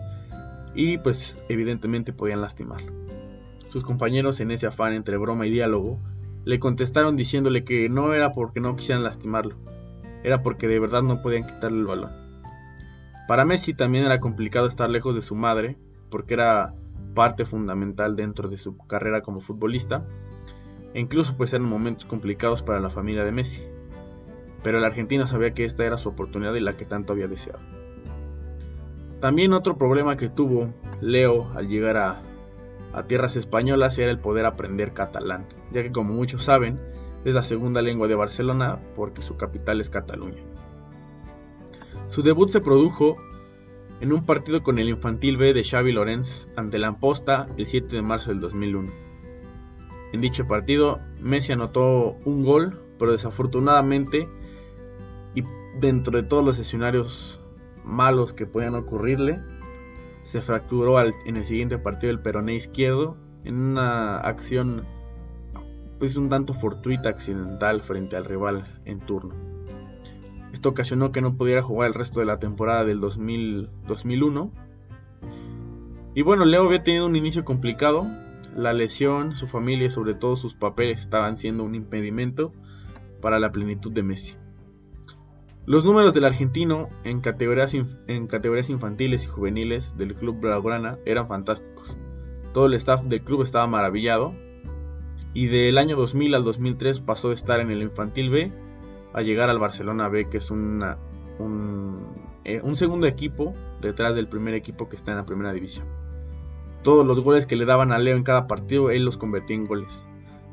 y 0.75 0.97
pues 0.99 1.43
evidentemente 1.49 2.13
podían 2.13 2.41
lastimarlo. 2.41 2.91
Sus 3.73 3.83
compañeros 3.83 4.39
en 4.39 4.51
ese 4.51 4.67
afán 4.67 4.93
entre 4.93 5.17
broma 5.17 5.47
y 5.47 5.49
diálogo 5.49 5.99
le 6.45 6.59
contestaron 6.59 7.15
diciéndole 7.15 7.63
que 7.63 7.89
no 7.89 8.13
era 8.13 8.31
porque 8.31 8.59
no 8.59 8.75
quisieran 8.75 9.03
lastimarlo, 9.03 9.55
era 10.23 10.43
porque 10.43 10.67
de 10.67 10.77
verdad 10.77 11.01
no 11.01 11.23
podían 11.23 11.41
quitarle 11.41 11.79
el 11.79 11.87
balón. 11.87 12.11
Para 13.27 13.45
Messi 13.45 13.73
también 13.73 14.05
era 14.05 14.19
complicado 14.19 14.67
estar 14.67 14.91
lejos 14.91 15.15
de 15.15 15.21
su 15.21 15.33
madre, 15.33 15.75
porque 16.11 16.35
era 16.35 16.75
parte 17.15 17.45
fundamental 17.45 18.15
dentro 18.15 18.47
de 18.47 18.57
su 18.57 18.77
carrera 18.77 19.21
como 19.21 19.39
futbolista, 19.39 20.05
e 20.93 20.99
incluso 20.99 21.35
pues 21.35 21.51
eran 21.51 21.67
momentos 21.67 22.05
complicados 22.05 22.61
para 22.61 22.79
la 22.79 22.91
familia 22.91 23.23
de 23.23 23.31
Messi. 23.31 23.63
Pero 24.61 24.77
el 24.77 24.85
argentino 24.85 25.25
sabía 25.25 25.55
que 25.55 25.63
esta 25.63 25.83
era 25.83 25.97
su 25.97 26.09
oportunidad 26.09 26.53
y 26.53 26.59
la 26.59 26.77
que 26.77 26.85
tanto 26.85 27.11
había 27.11 27.27
deseado. 27.27 27.59
También 29.19 29.51
otro 29.51 29.79
problema 29.79 30.15
que 30.15 30.29
tuvo 30.29 30.71
Leo 31.01 31.51
al 31.55 31.69
llegar 31.69 31.97
a, 31.97 32.21
a 32.93 33.03
tierras 33.03 33.35
españolas 33.35 33.97
era 33.97 34.11
el 34.11 34.19
poder 34.19 34.45
aprender 34.45 34.93
catalán, 34.93 35.45
ya 35.71 35.83
que 35.83 35.91
como 35.91 36.13
muchos 36.13 36.43
saben, 36.43 36.79
es 37.25 37.33
la 37.33 37.41
segunda 37.41 37.81
lengua 37.81 38.07
de 38.07 38.15
Barcelona 38.15 38.77
porque 38.95 39.21
su 39.21 39.35
capital 39.37 39.81
es 39.81 39.89
Cataluña. 39.89 40.43
Su 42.07 42.21
debut 42.21 42.49
se 42.49 42.61
produjo 42.61 43.17
en 44.01 44.13
un 44.13 44.25
partido 44.25 44.63
con 44.63 44.79
el 44.79 44.89
Infantil 44.89 45.37
B 45.37 45.53
de 45.53 45.63
Xavi 45.63 45.93
Lorenz 45.93 46.49
ante 46.55 46.77
la 46.77 46.87
Amposta 46.87 47.47
el 47.57 47.65
7 47.65 47.95
de 47.95 48.01
marzo 48.01 48.31
del 48.31 48.41
2001. 48.41 48.91
En 50.11 50.21
dicho 50.21 50.45
partido, 50.45 50.99
Messi 51.19 51.53
anotó 51.53 52.17
un 52.25 52.43
gol, 52.43 52.79
pero 52.99 53.13
desafortunadamente, 53.13 54.27
y 55.33 55.43
dentro 55.79 56.21
de 56.21 56.27
todos 56.27 56.45
los 56.45 56.59
escenarios 56.59 57.39
malos 57.83 58.33
que 58.33 58.45
podían 58.45 58.75
ocurrirle, 58.75 59.41
se 60.23 60.41
fracturó 60.41 60.99
en 61.01 61.37
el 61.37 61.45
siguiente 61.45 61.77
partido 61.77 62.11
el 62.11 62.19
peroné 62.19 62.55
izquierdo 62.55 63.17
en 63.43 63.55
una 63.55 64.17
acción 64.17 64.83
pues 65.99 66.17
un 66.17 66.29
tanto 66.29 66.53
fortuita 66.53 67.09
accidental 67.09 67.81
frente 67.81 68.17
al 68.17 68.25
rival 68.25 68.81
en 68.85 68.99
turno. 68.99 69.35
Esto 70.51 70.69
ocasionó 70.69 71.11
que 71.11 71.21
no 71.21 71.35
pudiera 71.35 71.61
jugar 71.61 71.87
el 71.87 71.93
resto 71.93 72.19
de 72.19 72.25
la 72.25 72.39
temporada 72.39 72.85
del 72.85 72.99
2001. 72.99 74.51
Y 76.13 76.21
bueno, 76.21 76.45
Leo 76.45 76.65
había 76.65 76.83
tenido 76.83 77.05
un 77.05 77.15
inicio 77.15 77.43
complicado. 77.43 78.05
La 78.55 78.73
lesión, 78.73 79.35
su 79.35 79.47
familia 79.47 79.87
y 79.87 79.89
sobre 79.89 80.13
todo 80.13 80.35
sus 80.35 80.53
papeles 80.53 81.01
estaban 81.01 81.37
siendo 81.37 81.63
un 81.63 81.73
impedimento 81.73 82.51
para 83.21 83.39
la 83.39 83.51
plenitud 83.51 83.91
de 83.91 84.03
Messi. 84.03 84.35
Los 85.65 85.85
números 85.85 86.13
del 86.13 86.25
argentino 86.25 86.89
en 87.05 87.21
categorías, 87.21 87.73
infantiles 87.73 89.23
y 89.23 89.27
juveniles 89.27 89.95
del 89.97 90.13
club 90.13 90.41
Blaugrana 90.41 90.97
eran 91.05 91.29
fantásticos. 91.29 91.95
Todo 92.53 92.65
el 92.65 92.73
staff 92.73 93.03
del 93.03 93.21
club 93.21 93.43
estaba 93.43 93.65
maravillado 93.65 94.33
y 95.33 95.47
del 95.47 95.77
año 95.77 95.95
2000 95.95 96.35
al 96.35 96.43
2003 96.43 96.99
pasó 96.99 97.29
de 97.29 97.35
estar 97.35 97.61
en 97.61 97.71
el 97.71 97.81
infantil 97.81 98.29
B 98.29 98.51
a 99.13 99.21
llegar 99.21 99.49
al 99.49 99.57
Barcelona 99.57 100.09
B, 100.09 100.27
que 100.27 100.39
es 100.39 100.51
eh, 100.51 100.53
un, 101.39 102.75
segundo 102.75 103.07
equipo 103.07 103.53
detrás 103.79 104.15
del 104.15 104.27
primer 104.27 104.55
equipo 104.55 104.89
que 104.89 104.97
está 104.97 105.11
en 105.11 105.17
la 105.17 105.25
primera 105.25 105.53
división. 105.53 105.87
Todos 106.83 107.07
los 107.07 107.21
goles 107.21 107.45
que 107.47 107.55
le 107.55 107.63
daban 107.63 107.93
a 107.93 107.99
Leo 107.99 108.17
en 108.17 108.23
cada 108.23 108.47
partido, 108.47 108.91
él 108.91 109.05
los 109.05 109.15
convertía 109.15 109.55
en 109.55 109.67
goles. 109.67 110.07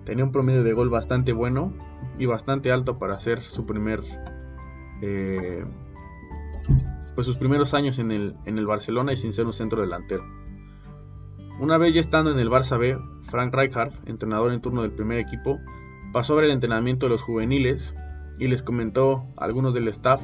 Tenía 0.04 0.24
un 0.24 0.30
promedio 0.30 0.62
de 0.62 0.72
gol 0.72 0.88
bastante 0.88 1.32
bueno 1.32 1.72
y 2.16 2.26
bastante 2.26 2.70
alto 2.70 2.96
para 3.00 3.14
hacer 3.14 3.40
su 3.40 3.66
primer. 3.66 4.02
Eh, 5.02 5.64
pues 7.14 7.26
sus 7.26 7.36
primeros 7.36 7.74
años 7.74 7.98
en 7.98 8.12
el, 8.12 8.66
Barcelona 8.66 9.12
y 9.12 9.16
sin 9.16 9.32
ser 9.32 9.46
un 9.46 9.52
centro 9.52 9.82
delantero. 9.82 10.24
Una 11.58 11.76
vez 11.76 11.92
ya 11.94 12.00
estando 12.00 12.30
en 12.30 12.38
el 12.38 12.48
Barça 12.48 12.78
B, 12.78 12.96
Frank 13.24 13.54
Rijkaard, 13.54 13.92
entrenador 14.06 14.52
en 14.52 14.60
turno 14.60 14.82
del 14.82 14.92
primer 14.92 15.18
equipo, 15.18 15.58
pasó 16.12 16.32
a 16.32 16.36
ver 16.36 16.46
el 16.46 16.52
entrenamiento 16.52 17.06
de 17.06 17.10
los 17.10 17.22
juveniles 17.22 17.94
y 18.38 18.48
les 18.48 18.62
comentó 18.62 19.26
a 19.36 19.44
algunos 19.44 19.74
del 19.74 19.88
staff 19.88 20.22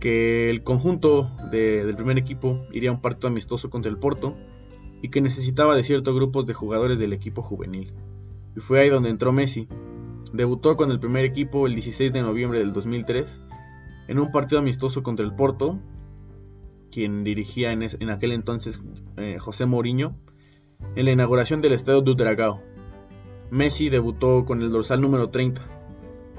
que 0.00 0.50
el 0.50 0.64
conjunto 0.64 1.30
del 1.52 1.94
primer 1.94 2.18
equipo 2.18 2.58
iría 2.72 2.90
a 2.90 2.94
un 2.94 3.00
partido 3.00 3.28
amistoso 3.28 3.70
contra 3.70 3.88
el 3.88 3.98
Porto 3.98 4.34
y 5.00 5.10
que 5.10 5.20
necesitaba 5.20 5.76
de 5.76 5.84
ciertos 5.84 6.14
grupos 6.14 6.44
de 6.46 6.54
jugadores 6.54 6.98
del 6.98 7.12
equipo 7.12 7.42
juvenil. 7.42 7.92
Y 8.56 8.60
fue 8.60 8.80
ahí 8.80 8.88
donde 8.88 9.10
entró 9.10 9.32
Messi. 9.32 9.68
Debutó 10.32 10.76
con 10.76 10.90
el 10.90 10.98
primer 10.98 11.24
equipo 11.24 11.66
el 11.66 11.74
16 11.74 12.12
de 12.12 12.22
noviembre 12.22 12.58
del 12.58 12.72
2003 12.72 13.40
en 14.08 14.18
un 14.18 14.32
partido 14.32 14.58
amistoso 14.60 15.02
contra 15.02 15.24
el 15.24 15.34
Porto, 15.34 15.78
quien 16.90 17.24
dirigía 17.24 17.72
en, 17.72 18.10
aquel 18.10 18.32
entonces 18.32 18.80
eh, 19.16 19.38
José 19.38 19.66
Mourinho, 19.66 20.16
en 20.96 21.04
la 21.04 21.12
inauguración 21.12 21.60
del 21.60 21.72
Estadio 21.72 22.00
do 22.00 22.14
Dragao. 22.14 22.60
Messi 23.50 23.88
debutó 23.88 24.44
con 24.44 24.62
el 24.62 24.70
dorsal 24.70 25.00
número 25.00 25.30
30 25.30 25.60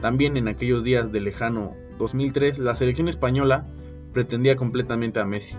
también 0.03 0.35
en 0.35 0.50
aquellos 0.50 0.83
días 0.83 1.13
de 1.13 1.21
lejano 1.21 1.77
2003, 1.97 2.59
la 2.59 2.75
selección 2.75 3.07
española 3.07 3.65
pretendía 4.12 4.57
completamente 4.57 5.21
a 5.21 5.25
Messi. 5.25 5.55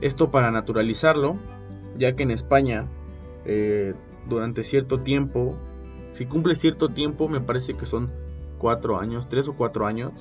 Esto 0.00 0.30
para 0.30 0.52
naturalizarlo, 0.52 1.34
ya 1.98 2.14
que 2.14 2.22
en 2.22 2.30
España, 2.30 2.86
eh, 3.44 3.94
durante 4.28 4.62
cierto 4.62 5.00
tiempo, 5.00 5.58
si 6.20 6.26
cumple 6.26 6.54
cierto 6.54 6.90
tiempo, 6.90 7.30
me 7.30 7.40
parece 7.40 7.78
que 7.78 7.86
son 7.86 8.10
cuatro 8.58 9.00
años, 9.00 9.30
tres 9.30 9.48
o 9.48 9.54
cuatro 9.54 9.86
años, 9.86 10.12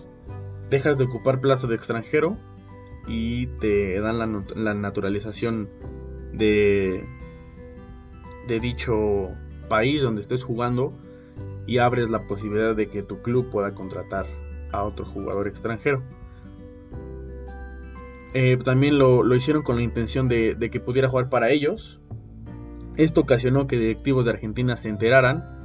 dejas 0.69 0.97
de 0.97 1.03
ocupar 1.03 1.41
plaza 1.41 1.67
de 1.67 1.75
extranjero 1.75 2.37
y 3.05 3.47
te 3.57 3.99
dan 3.99 4.17
la, 4.17 4.73
naturalización 4.75 5.67
de, 6.31 7.05
de 8.47 8.59
dicho 8.61 9.27
país 9.67 10.01
donde 10.01 10.21
estés 10.21 10.45
jugando 10.45 10.93
y 11.67 11.79
abres 11.79 12.09
la 12.09 12.27
posibilidad 12.27 12.77
de 12.77 12.87
que 12.87 13.03
tu 13.03 13.21
club 13.21 13.49
pueda 13.49 13.75
contratar 13.75 14.25
a 14.71 14.85
otro 14.85 15.03
jugador 15.03 15.49
extranjero. 15.49 16.01
Eh, 18.33 18.55
también 18.63 18.97
lo, 18.97 19.35
hicieron 19.35 19.63
con 19.63 19.75
la 19.75 19.81
intención 19.81 20.29
de, 20.29 20.55
que 20.71 20.79
pudiera 20.79 21.09
jugar 21.09 21.27
para 21.27 21.49
ellos. 21.49 21.99
Esto 22.95 23.19
ocasionó 23.19 23.67
que 23.67 23.77
directivos 23.77 24.23
de 24.23 24.31
Argentina 24.31 24.77
se 24.77 24.87
enteraran, 24.87 25.58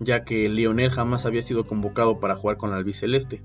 ya 0.00 0.24
que 0.24 0.48
Lionel 0.48 0.90
jamás 0.90 1.26
había 1.26 1.42
sido 1.42 1.64
convocado 1.64 2.20
para 2.20 2.36
jugar 2.36 2.56
con 2.56 2.70
la 2.70 2.76
albiceleste, 2.76 3.42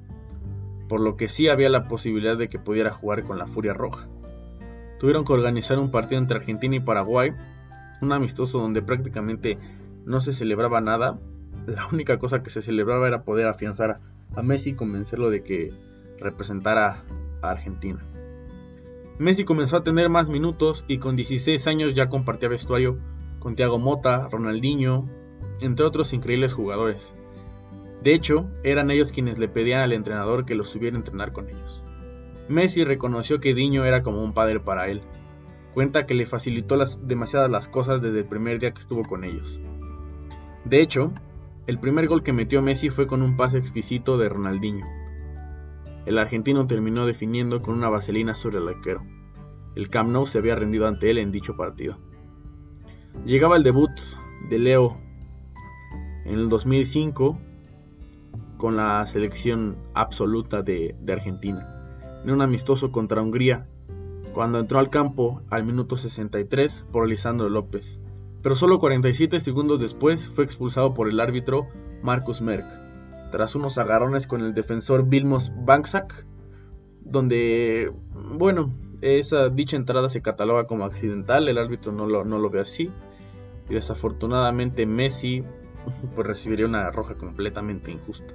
por 0.88 1.00
lo 1.02 1.16
que 1.16 1.28
sí 1.28 1.48
había 1.48 1.70
la 1.70 1.88
posibilidad 1.88 2.38
de 2.38 2.50
que 2.50 2.60
pudiera 2.60 2.92
jugar 2.92 3.24
con 3.24 3.38
la 3.38 3.48
Furia 3.48 3.74
Roja. 3.74 4.08
Tuvieron 5.00 5.26
que 5.26 5.34
organizar 5.34 5.80
un 5.80 5.92
partido 5.92 6.20
entre 6.20 6.38
Argentina 6.38 6.76
y 6.76 6.80
Paraguay, 6.80 7.32
un 8.02 8.14
amistoso 8.14 8.60
donde 8.60 8.82
prácticamente 8.82 9.58
no 10.06 10.22
se 10.22 10.34
celebraba 10.34 10.82
nada. 10.82 11.20
La 11.66 11.88
única 11.88 12.20
cosa 12.20 12.44
que 12.44 12.50
se 12.50 12.62
celebraba 12.62 13.08
era 13.08 13.24
poder 13.24 13.48
afianzar 13.48 14.00
a 14.36 14.42
Messi 14.42 14.72
y 14.72 14.76
convencerlo 14.76 15.30
de 15.30 15.44
que 15.44 15.74
representara 16.20 17.04
a 17.42 17.50
Argentina. 17.50 18.04
Messi 19.20 19.46
comenzó 19.46 19.78
a 19.78 19.84
tener 19.84 20.10
más 20.10 20.28
minutos 20.28 20.86
y 20.88 20.98
con 20.98 21.16
16 21.16 21.68
años 21.68 21.94
ya 21.94 22.10
compartía 22.10 22.50
vestuario 22.50 22.98
con 23.40 23.56
Thiago 23.56 23.78
Mota, 23.78 24.28
Ronaldinho, 24.30 25.08
entre 25.62 25.86
otros 25.86 26.14
increíbles 26.14 26.54
jugadores. 26.54 27.14
De 28.04 28.14
hecho, 28.14 28.50
eran 28.64 28.92
ellos 28.92 29.12
quienes 29.12 29.40
le 29.40 29.48
pedían 29.48 29.82
al 29.82 29.94
entrenador 29.94 30.46
que 30.46 30.56
los 30.56 30.70
subiera 30.70 30.98
a 30.98 31.00
entrenar 31.00 31.32
con 31.32 31.50
ellos. 31.50 31.84
Messi 32.50 32.84
reconoció 32.84 33.40
que 33.40 33.54
Diño 33.54 33.86
era 33.86 34.04
como 34.04 34.22
un 34.22 34.34
padre 34.34 34.60
para 34.60 34.90
él. 34.90 35.02
Cuenta 35.74 36.06
que 36.06 36.14
le 36.14 36.26
facilitó 36.26 36.76
las, 36.76 37.08
demasiadas 37.08 37.50
las 37.50 37.70
cosas 37.70 38.02
desde 38.02 38.20
el 38.20 38.26
primer 38.26 38.60
día 38.60 38.72
que 38.72 38.82
estuvo 38.82 39.04
con 39.04 39.24
ellos. 39.24 39.60
De 40.66 40.82
hecho, 40.82 41.14
el 41.66 41.80
primer 41.80 42.08
gol 42.08 42.24
que 42.24 42.34
metió 42.34 42.62
Messi 42.62 42.90
fue 42.90 43.08
con 43.08 43.22
un 43.22 43.38
pase 43.38 43.58
exquisito 43.58 44.18
de 44.18 44.28
Ronaldinho. 44.28 44.86
El 46.06 46.18
argentino 46.18 46.68
terminó 46.68 47.06
definiendo 47.06 47.62
con 47.62 47.76
una 47.76 47.88
vaselina 47.88 48.36
sobre 48.36 48.58
el 48.58 48.68
arquero. 48.68 49.02
El 49.76 49.90
Camp 49.90 50.10
Nou 50.10 50.28
se 50.28 50.40
había 50.40 50.56
rendido 50.56 50.88
ante 50.88 51.10
él 51.10 51.18
en 51.18 51.32
dicho 51.32 51.56
partido. 51.56 51.98
Llegaba 53.26 53.56
el 53.56 53.64
debut 53.64 53.92
de 54.50 54.60
Leo 54.60 54.98
en 56.25 56.36
el 56.36 56.50
2005 56.50 57.38
con 58.58 58.77
la 58.77 59.06
selección 59.06 59.75
absoluta 59.94 60.62
de, 60.62 60.96
Argentina, 61.10 61.68
en 62.24 62.32
un 62.32 62.42
amistoso 62.42 62.92
contra 62.92 63.22
Hungría, 63.22 63.68
cuando 64.34 64.60
entró 64.60 64.80
al 64.80 64.89
campo 64.89 65.42
al 65.50 65.65
minuto 65.65 65.98
63 65.98 66.86
por 66.92 67.08
Lisandro 67.08 67.50
López. 67.50 68.00
Pero 68.42 68.56
solo 68.56 68.80
47 68.80 69.39
segundos 69.39 69.80
después 69.80 70.27
fue 70.27 70.44
expulsado 70.44 70.94
por 70.94 71.10
el 71.10 71.20
árbitro 71.20 71.68
Marcus 72.01 72.42
Merck, 72.42 72.65
tras 73.32 73.56
unos 73.56 73.77
agarrones 73.77 74.27
con 74.27 74.42
el 74.42 74.53
defensor 74.53 75.08
Vilmos 75.08 75.51
Banksak, 75.65 76.25
donde, 77.01 77.92
bueno, 78.13 78.74
esa 79.01 79.50
dicha 79.50 79.75
entrada 79.75 80.08
se 80.08 80.22
cataloga 80.22 80.68
como 80.68 80.86
accidental, 80.86 81.50
el 81.50 81.58
árbitro 81.58 81.92
no 81.92 82.08
lo 82.08 82.50
ve 82.50 82.62
así, 82.62 82.92
y 83.70 83.74
desafortunadamente 83.74 84.86
Messi 84.86 85.44
pues, 86.16 86.28
recibiría 86.28 86.66
una 86.66 86.90
roja 86.92 87.16
completamente 87.16 87.92
injusta. 87.92 88.34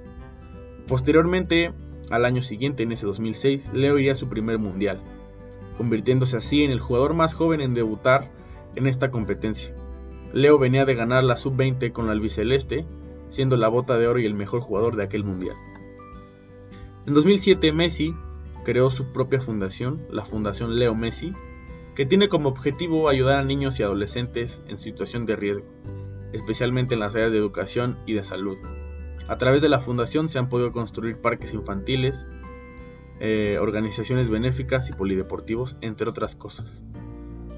Posteriormente, 0.87 1.73
al 2.09 2.25
año 2.25 2.41
siguiente, 2.41 2.83
en 2.83 2.91
ese 2.91 3.05
2006, 3.05 3.71
Leo 3.73 3.99
iría 3.99 4.13
a 4.13 4.15
su 4.15 4.29
primer 4.29 4.57
mundial, 4.57 5.01
convirtiéndose 5.77 6.37
así 6.37 6.63
en 6.63 6.71
el 6.71 6.79
jugador 6.79 7.13
más 7.13 7.33
joven 7.33 7.61
en 7.61 7.73
debutar 7.73 8.31
en 8.75 8.87
esta 8.87 9.11
competencia 9.11 9.73
Leo 10.33 10.59
venía 10.59 10.85
de 10.85 10.93
ganar 10.93 11.23
la 11.23 11.37
sub-20 11.37 11.91
con 11.91 12.05
la 12.05 12.11
albiceleste, 12.11 12.85
siendo 13.29 13.57
la 13.57 13.67
bota 13.67 13.97
de 13.97 14.07
oro 14.07 14.19
y 14.19 14.25
el 14.25 14.35
mejor 14.35 14.61
jugador 14.61 14.95
de 14.95 15.03
aquel 15.03 15.23
mundial. 15.23 15.55
En 17.07 17.13
2007 17.13 17.71
Messi 17.73 18.13
creó 18.63 18.91
su 18.91 19.11
propia 19.11 19.41
fundación, 19.41 20.05
la 20.11 20.25
Fundación 20.25 20.77
Leo 20.77 20.93
Messi, 20.93 21.33
que 21.95 22.05
tiene 22.05 22.29
como 22.29 22.49
objetivo 22.49 23.09
ayudar 23.09 23.39
a 23.39 23.43
niños 23.43 23.79
y 23.79 23.83
adolescentes 23.83 24.61
en 24.67 24.77
situación 24.77 25.25
de 25.25 25.35
riesgo, 25.35 25.65
especialmente 26.33 26.93
en 26.93 26.99
las 26.99 27.15
áreas 27.15 27.31
de 27.31 27.37
educación 27.37 27.97
y 28.05 28.13
de 28.13 28.23
salud. 28.23 28.57
A 29.27 29.37
través 29.37 29.61
de 29.61 29.69
la 29.69 29.79
fundación 29.79 30.29
se 30.29 30.39
han 30.39 30.49
podido 30.49 30.71
construir 30.71 31.17
parques 31.17 31.53
infantiles, 31.53 32.27
eh, 33.19 33.57
organizaciones 33.61 34.29
benéficas 34.29 34.89
y 34.89 34.93
polideportivos, 34.93 35.77
entre 35.81 36.09
otras 36.09 36.35
cosas. 36.35 36.81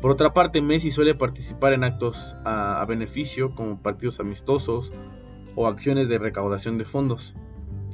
Por 0.01 0.11
otra 0.11 0.33
parte, 0.33 0.61
Messi 0.61 0.89
suele 0.89 1.13
participar 1.13 1.73
en 1.73 1.83
actos 1.83 2.35
a 2.43 2.83
beneficio 2.87 3.53
como 3.55 3.81
partidos 3.81 4.19
amistosos 4.19 4.91
o 5.55 5.67
acciones 5.67 6.09
de 6.09 6.17
recaudación 6.17 6.77
de 6.77 6.85
fondos, 6.85 7.35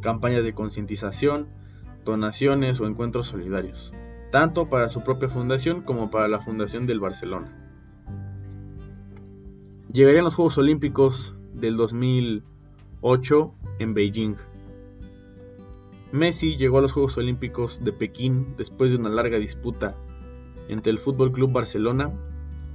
campañas 0.01 0.43
de 0.43 0.53
concientización, 0.53 1.49
donaciones 2.05 2.79
o 2.79 2.87
encuentros 2.87 3.27
solidarios, 3.27 3.93
tanto 4.31 4.69
para 4.69 4.89
su 4.89 5.03
propia 5.03 5.27
fundación 5.27 5.81
como 5.81 6.09
para 6.09 6.27
la 6.27 6.39
fundación 6.39 6.87
del 6.87 7.01
Barcelona. 7.01 7.66
Llegarían 9.91 10.25
los 10.25 10.35
Juegos 10.35 10.57
Olímpicos 10.57 11.33
del 11.53 11.77
2008 11.77 13.53
en 13.79 13.93
Beijing. 13.93 14.35
Messi 16.11 16.57
llegó 16.57 16.79
a 16.79 16.81
los 16.81 16.91
Juegos 16.91 17.17
Olímpicos 17.17 17.81
de 17.81 17.93
Pekín 17.93 18.57
después 18.57 18.91
de 18.91 18.97
una 18.97 19.07
larga 19.07 19.37
disputa 19.37 19.95
entre 20.67 20.91
el 20.91 20.99
Fútbol 20.99 21.31
Club 21.31 21.53
Barcelona 21.53 22.11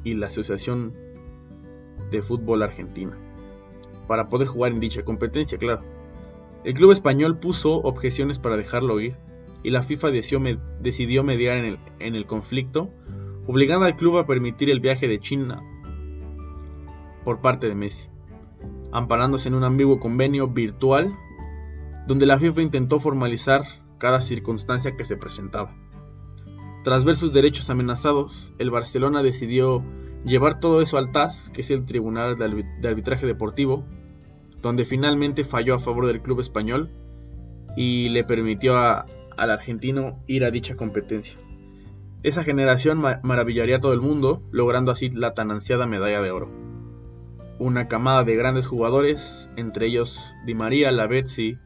y 0.05 0.15
la 0.15 0.29
Asociación 0.29 0.95
de 2.11 2.23
Fútbol 2.23 2.63
Argentina, 2.63 3.15
para 4.09 4.31
poder 4.31 4.49
jugar 4.49 4.73
en 4.73 4.81
dicha 4.81 5.05
competencia, 5.05 5.59
claro. 5.59 5.83
El 6.65 6.73
club 6.73 6.93
español 6.93 7.39
puso 7.39 7.75
objeciones 7.75 8.39
para 8.39 8.57
dejarlo 8.57 8.99
ir 9.01 9.17
y 9.63 9.69
la 9.69 9.83
FIFA 9.83 10.13
decidió, 10.13 11.25
mediar 11.25 11.59
en 11.59 11.65
el, 11.67 11.79
en 11.99 12.17
el 12.17 12.25
conflicto, 12.25 12.89
obligando 13.47 13.85
al 13.85 13.97
club 13.97 14.17
a 14.17 14.27
permitir 14.27 14.71
el 14.71 14.81
viaje 14.81 15.09
de 15.09 15.21
China 15.21 15.63
por 17.25 17.41
parte 17.41 17.69
de 17.69 17.75
Messi, 17.75 18.09
amparándose 18.93 19.49
en 19.49 19.55
un 19.55 19.65
ambiguo 19.65 20.01
convenio 20.01 20.49
virtual 20.49 21.15
donde 22.07 22.27
la 22.27 22.39
FIFA 22.39 22.63
intentó 22.63 22.99
formalizar 22.99 23.63
cada 23.99 24.21
circunstancia 24.21 24.97
que 24.97 25.05
se 25.05 25.17
presentaba. 25.17 25.75
Tras 26.83 27.05
ver 27.05 27.15
sus 27.15 27.33
derechos 27.33 27.71
amenazados, 27.71 28.53
el 28.59 28.71
Barcelona 28.71 29.23
decidió 29.23 29.83
llevar 30.25 30.59
todo 30.59 30.83
eso 30.83 30.99
al 30.99 31.13
TAS, 31.13 31.51
que 31.51 31.61
es 31.61 31.71
el 31.71 31.85
Tribunal 31.85 32.37
de 32.37 32.89
Arbitraje 32.89 33.27
Deportivo, 33.27 33.85
donde 34.61 34.85
finalmente 34.85 35.45
falló 35.45 35.75
a 35.75 35.79
favor 35.79 36.07
del 36.07 36.23
club 36.23 36.41
español 36.41 36.91
y 37.77 38.09
le 38.09 38.25
permitió 38.25 38.77
al 38.77 39.51
argentino 39.51 40.23
ir 40.27 40.45
a 40.45 40.51
dicha 40.51 40.77
competencia. 40.77 41.39
Esa 42.23 42.45
generación 42.45 43.01
maravillaría 43.23 43.77
a 43.77 43.81
todo 43.81 43.93
el 43.93 44.01
mundo, 44.01 44.43
logrando 44.53 44.93
así 44.93 45.11
la 45.11 45.35
tan 45.35 45.51
ansiada 45.51 45.87
medalla 45.87 46.23
de 46.23 46.31
oro. 46.31 46.72
Una 47.63 47.87
camada 47.87 48.25
de 48.25 48.35
grandes 48.35 48.67
jugadores, 48.67 49.49
entre 49.55 49.87
ellos 49.87 50.19
Di 50.45 50.53
María, 50.53 50.91
Lavezzi, 50.91 51.61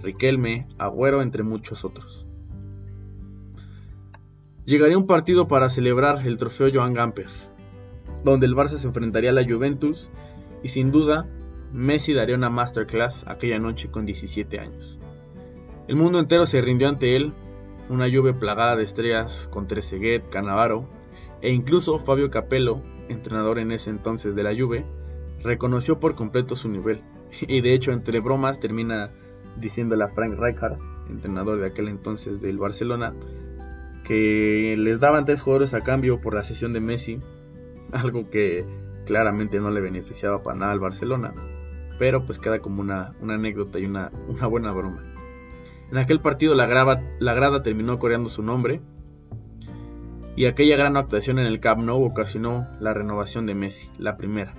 Riquelme, 0.00 0.66
Agüero, 0.78 1.20
entre 1.20 1.42
muchos 1.42 1.84
otros. 1.84 2.26
Llegaría 4.64 4.96
un 4.96 5.06
partido 5.06 5.46
para 5.46 5.68
celebrar 5.68 6.26
el 6.26 6.38
trofeo 6.38 6.70
Joan 6.72 6.94
Gamper, 6.94 7.26
donde 8.24 8.46
el 8.46 8.54
Barça 8.54 8.78
se 8.78 8.86
enfrentaría 8.86 9.28
a 9.28 9.32
la 9.34 9.44
Juventus 9.44 10.08
y 10.62 10.68
sin 10.68 10.90
duda 10.90 11.28
Messi 11.74 12.14
daría 12.14 12.36
una 12.36 12.48
masterclass 12.48 13.26
aquella 13.26 13.58
noche 13.58 13.90
con 13.90 14.06
17 14.06 14.58
años. 14.58 14.98
El 15.88 15.96
mundo 15.96 16.20
entero 16.20 16.46
se 16.46 16.62
rindió 16.62 16.88
ante 16.88 17.16
él, 17.16 17.34
una 17.90 18.08
lluvia 18.08 18.32
plagada 18.32 18.76
de 18.76 18.84
estrellas 18.84 19.50
con 19.52 19.66
Trezeguet, 19.66 20.26
Canavaro 20.30 20.88
e 21.42 21.52
incluso 21.52 21.98
Fabio 21.98 22.30
Capello, 22.30 22.80
entrenador 23.10 23.58
en 23.58 23.72
ese 23.72 23.90
entonces 23.90 24.34
de 24.34 24.42
la 24.42 24.56
Juve, 24.56 24.86
reconoció 25.44 26.00
por 26.00 26.14
completo 26.16 26.56
su 26.56 26.68
nivel 26.68 27.00
y 27.40 27.60
de 27.60 27.74
hecho 27.74 27.92
entre 27.92 28.20
bromas 28.20 28.58
termina 28.58 29.10
diciéndole 29.56 30.02
a 30.04 30.08
Frank 30.08 30.36
Rijkaard, 30.38 30.78
entrenador 31.08 31.60
de 31.60 31.66
aquel 31.68 31.88
entonces 31.88 32.40
del 32.40 32.58
Barcelona, 32.58 33.14
que 34.02 34.74
les 34.76 34.98
daban 34.98 35.24
tres 35.24 35.42
jugadores 35.42 35.74
a 35.74 35.82
cambio 35.82 36.20
por 36.20 36.34
la 36.34 36.42
sesión 36.42 36.72
de 36.72 36.80
Messi, 36.80 37.20
algo 37.92 38.28
que 38.30 38.64
claramente 39.06 39.60
no 39.60 39.70
le 39.70 39.80
beneficiaba 39.80 40.42
para 40.42 40.58
nada 40.58 40.72
al 40.72 40.80
Barcelona 40.80 41.32
pero 41.98 42.24
pues 42.24 42.38
queda 42.38 42.60
como 42.60 42.80
una, 42.80 43.14
anécdota 43.22 43.78
y 43.78 43.84
una, 43.84 44.10
buena 44.48 44.72
broma. 44.72 45.02
En 45.90 45.98
aquel 45.98 46.20
partido 46.20 46.54
la, 46.54 46.66
la 47.18 47.34
grada 47.34 47.62
terminó 47.62 47.98
coreando 47.98 48.28
su 48.28 48.42
nombre 48.42 48.80
y 50.36 50.46
aquella 50.46 50.76
gran 50.76 50.96
actuación 50.96 51.38
en 51.38 51.46
el 51.46 51.60
Camp 51.60 51.82
Nou 51.82 52.02
ocasionó 52.02 52.66
la 52.80 52.92
renovación 52.92 53.46
de 53.46 53.54
Messi, 53.54 53.88
la 53.98 54.16
primera. 54.16 54.54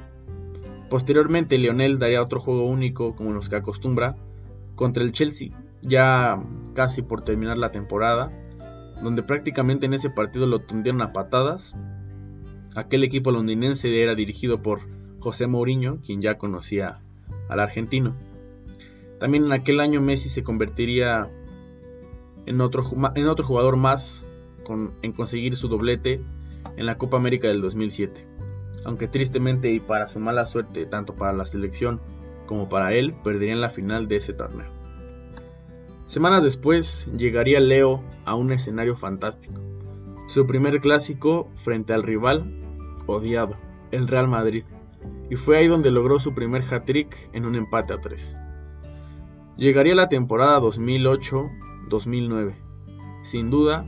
Posteriormente 0.89 1.57
Lionel 1.57 1.99
daría 1.99 2.21
otro 2.21 2.39
juego 2.39 2.65
único 2.65 3.15
como 3.15 3.31
los 3.31 3.49
que 3.49 3.55
acostumbra 3.55 4.15
contra 4.75 5.03
el 5.03 5.11
Chelsea, 5.11 5.49
ya 5.81 6.41
casi 6.73 7.01
por 7.01 7.23
terminar 7.23 7.57
la 7.57 7.71
temporada, 7.71 8.31
donde 9.01 9.23
prácticamente 9.23 9.85
en 9.85 9.93
ese 9.93 10.09
partido 10.09 10.45
lo 10.45 10.59
tundieron 10.59 11.01
a 11.01 11.13
patadas. 11.13 11.73
Aquel 12.75 13.03
equipo 13.03 13.31
londinense 13.31 14.01
era 14.01 14.15
dirigido 14.15 14.61
por 14.61 14.81
José 15.19 15.47
Mourinho, 15.47 15.99
quien 16.05 16.21
ya 16.21 16.37
conocía 16.37 17.01
al 17.49 17.59
argentino. 17.59 18.15
También 19.19 19.45
en 19.45 19.53
aquel 19.53 19.79
año 19.79 20.01
Messi 20.01 20.29
se 20.29 20.43
convertiría 20.43 21.29
en 22.45 22.61
otro, 22.61 22.83
en 23.15 23.27
otro 23.27 23.45
jugador 23.45 23.77
más 23.77 24.25
en 25.01 25.11
conseguir 25.13 25.55
su 25.55 25.67
doblete 25.67 26.21
en 26.75 26.85
la 26.85 26.97
Copa 26.97 27.17
América 27.17 27.47
del 27.47 27.61
2007. 27.61 28.27
Aunque 28.85 29.07
tristemente 29.07 29.71
y 29.71 29.81
para 29.81 30.07
su 30.07 30.19
mala 30.19 30.45
suerte, 30.45 30.85
tanto 30.85 31.15
para 31.15 31.33
la 31.33 31.45
selección 31.45 31.99
como 32.45 32.69
para 32.69 32.93
él, 32.93 33.13
perderían 33.23 33.59
la 33.59 33.69
final 33.69 34.07
de 34.07 34.17
ese 34.17 34.31
torneo. 34.31 34.67
Semanas 36.05 36.43
después 36.43 37.09
llegaría 37.17 37.59
Leo 37.59 38.03
a 38.23 38.35
un 38.35 38.53
escenario 38.53 38.95
fantástico. 38.95 39.59
Su 40.27 40.45
primer 40.45 40.79
clásico 40.79 41.49
frente 41.55 41.93
al 41.93 42.03
rival 42.03 42.61
odiado, 43.07 43.57
el 43.91 44.07
Real 44.07 44.27
Madrid 44.27 44.63
y 45.29 45.35
fue 45.35 45.57
ahí 45.57 45.67
donde 45.67 45.91
logró 45.91 46.19
su 46.19 46.33
primer 46.33 46.63
hat-trick 46.63 47.15
en 47.33 47.45
un 47.45 47.55
empate 47.55 47.93
a 47.93 48.01
3. 48.01 48.35
Llegaría 49.57 49.95
la 49.95 50.09
temporada 50.09 50.59
2008-2009, 50.61 52.55
sin 53.23 53.49
duda 53.49 53.87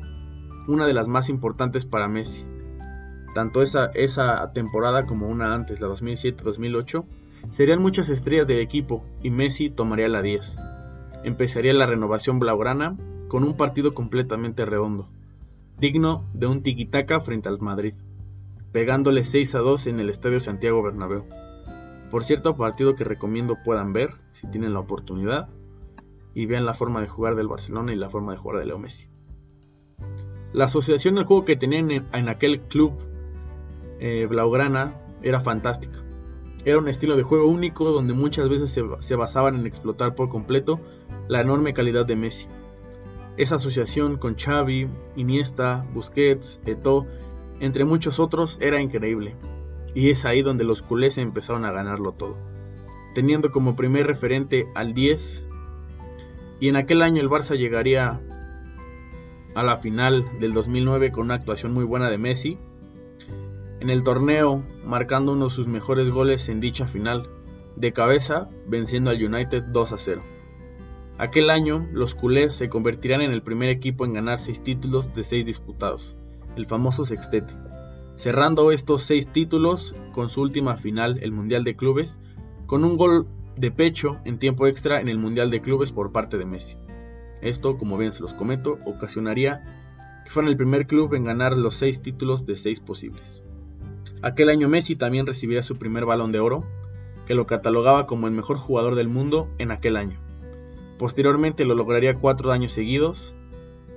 una 0.68 0.88
de 0.88 0.94
las 0.94 1.08
más 1.08 1.30
importantes 1.30 1.86
para 1.86 2.08
Messi. 2.08 2.46
Tanto 3.34 3.62
esa, 3.62 3.88
esa 3.94 4.52
temporada 4.54 5.06
como 5.06 5.28
una 5.28 5.54
antes, 5.54 5.82
la 5.82 5.88
2007-2008, 5.88 7.06
serían 7.50 7.82
muchas 7.82 8.10
estrellas 8.10 8.48
del 8.48 8.60
equipo 8.60 9.04
y 9.22 9.30
Messi 9.30 9.70
tomaría 9.70 10.08
la 10.08 10.22
10. 10.22 10.58
Empezaría 11.24 11.74
la 11.74 11.86
renovación 11.86 12.40
blaugrana 12.40 12.98
con 13.28 13.44
un 13.44 13.58
partido 13.58 13.94
completamente 13.94 14.66
redondo, 14.66 15.10
digno 15.78 16.26
de 16.34 16.48
un 16.48 16.64
tiquitaca 16.64 17.20
frente 17.20 17.50
al 17.50 17.60
Madrid 17.60 17.94
pegándole 18.72 19.24
6 19.24 19.56
a 19.56 19.60
2 19.60 19.88
en 19.88 20.00
el 20.00 20.10
Estadio 20.10 20.40
Santiago 20.40 20.84
Bernabéu. 20.84 21.26
Por 22.12 22.24
cierto, 22.24 22.56
partido 22.56 22.96
que 22.96 23.04
recomiendo 23.04 23.58
puedan 23.66 23.94
ver 23.94 24.12
si 24.34 24.48
tienen 24.50 24.74
la 24.74 24.80
oportunidad 24.80 25.50
y 26.34 26.46
vean 26.46 26.66
la 26.66 26.74
forma 26.74 27.02
de 27.02 27.08
jugar 27.08 27.36
del 27.36 27.48
Barcelona 27.48 27.92
y 27.92 27.96
la 27.96 28.10
forma 28.10 28.34
de 28.34 28.38
jugar 28.38 28.60
de 28.60 28.66
Leo 28.66 28.78
Messi. 28.78 29.10
La 30.54 30.66
asociación 30.66 31.16
del 31.16 31.26
juego 31.26 31.44
que 31.44 31.56
tenían 31.56 31.90
en, 31.92 32.30
aquel 32.30 32.62
club 32.62 32.94
eh, 34.00 34.26
Blaugrana 34.30 34.96
era 35.22 35.40
fantástica. 35.40 36.00
Era 36.66 36.80
un 36.80 36.88
estilo 36.88 37.16
de 37.16 37.24
juego 37.24 37.48
único 37.48 37.92
donde 37.92 38.14
muchas 38.14 38.50
veces 38.50 38.72
se, 39.00 39.16
basaban 39.16 39.56
en 39.56 39.66
explotar 39.66 40.16
por 40.16 40.30
completo 40.30 40.80
la 41.28 41.42
enorme 41.42 41.74
calidad 41.74 42.06
de 42.06 42.16
Messi. 42.16 42.48
Esa 43.38 43.56
asociación 43.56 44.18
con 44.18 44.36
Xavi, 44.36 44.88
Iniesta, 45.16 45.86
Busquets, 45.94 46.60
Eto'o 46.66 47.06
entre 47.60 47.86
muchos 47.86 48.20
otros, 48.20 48.58
era 48.62 48.82
increíble. 48.82 49.36
Y 49.96 50.10
es 50.10 50.26
ahí 50.26 50.42
donde 50.42 50.64
los 50.64 50.82
culés 50.82 51.18
empezaron 51.18 51.66
a 51.66 51.72
ganarlo 51.72 52.12
todo. 52.12 52.38
Teniendo 53.16 53.52
como 53.52 53.76
primer 53.76 54.06
referente 54.06 54.68
al 54.76 54.94
10. 54.94 55.46
Y 56.60 56.70
en 56.70 56.76
aquel 56.76 57.02
año 57.02 57.22
el 57.22 57.30
Barça 57.30 57.56
llegaría 57.56 58.22
a 59.56 59.64
la 59.64 59.78
final 59.78 60.26
del 60.40 60.54
2009 60.54 61.12
con 61.12 61.26
una 61.26 61.36
actuación 61.36 61.74
muy 61.74 61.84
buena 61.84 62.10
de 62.12 62.20
Messi. 62.20 62.58
En 63.80 63.90
el 63.90 64.04
torneo, 64.04 64.64
marcando 64.84 65.34
uno 65.34 65.46
de 65.46 65.52
sus 65.52 65.68
mejores 65.68 66.10
goles 66.10 66.50
en 66.50 66.60
dicha 66.60 66.88
final, 66.88 67.30
de 67.76 67.94
cabeza, 67.94 68.50
venciendo 68.68 69.12
al 69.12 69.24
United 69.24 69.64
2 69.64 69.92
a 69.92 69.98
0. 69.98 70.24
Aquel 71.20 71.50
año, 71.50 71.88
los 71.92 72.16
culés 72.16 72.54
se 72.54 72.70
convertirán 72.70 73.22
en 73.22 73.32
el 73.32 73.44
primer 73.44 73.70
equipo 73.70 74.06
en 74.06 74.14
ganar 74.14 74.38
6 74.38 74.64
títulos 74.64 75.16
de 75.16 75.24
6 75.24 75.46
disputados 75.46 76.16
el 76.58 76.66
famoso 76.66 77.06
sextete, 77.06 77.54
cerrando 78.16 78.72
estos 78.72 79.04
seis 79.04 79.30
títulos 79.32 79.96
con 80.14 80.30
su 80.30 80.42
última 80.42 80.76
final, 80.76 81.20
el 81.22 81.32
Mundial 81.32 81.64
de 81.64 81.76
Clubes, 81.76 82.20
con 82.66 82.84
un 82.84 82.98
gol 82.98 83.28
de 83.56 83.72
pecho 83.72 84.18
en 84.26 84.40
tiempo 84.40 84.68
extra 84.68 85.00
en 85.00 85.08
el 85.08 85.20
Mundial 85.20 85.52
de 85.52 85.62
Clubes 85.62 85.92
por 85.92 86.12
parte 86.12 86.38
de 86.38 86.46
Messi. 86.46 86.78
Esto, 87.42 87.78
como 87.78 87.98
bien 87.98 88.12
se 88.12 88.22
los 88.22 88.34
comento, 88.34 88.80
ocasionaría 88.86 89.64
que 90.26 90.32
fuera 90.32 90.50
el 90.50 90.58
primer 90.58 90.88
club 90.88 91.14
en 91.14 91.24
ganar 91.24 91.56
los 91.56 91.76
seis 91.76 92.02
títulos 92.02 92.46
de 92.46 92.58
seis 92.58 92.80
posibles. 92.80 93.44
Aquel 94.24 94.50
año 94.50 94.68
Messi 94.68 94.96
también 94.96 95.28
recibiría 95.28 95.62
su 95.62 95.78
primer 95.78 96.06
balón 96.06 96.32
de 96.32 96.40
oro, 96.40 96.64
que 97.28 97.36
lo 97.36 97.46
catalogaba 97.46 98.08
como 98.08 98.28
el 98.28 98.34
mejor 98.34 98.58
jugador 98.58 98.96
del 98.96 99.10
mundo 99.10 99.48
en 99.60 99.70
aquel 99.70 99.96
año. 99.96 100.20
Posteriormente 100.98 101.66
lo 101.66 101.76
lograría 101.76 102.16
cuatro 102.16 102.52
años 102.52 102.72
seguidos, 102.72 103.36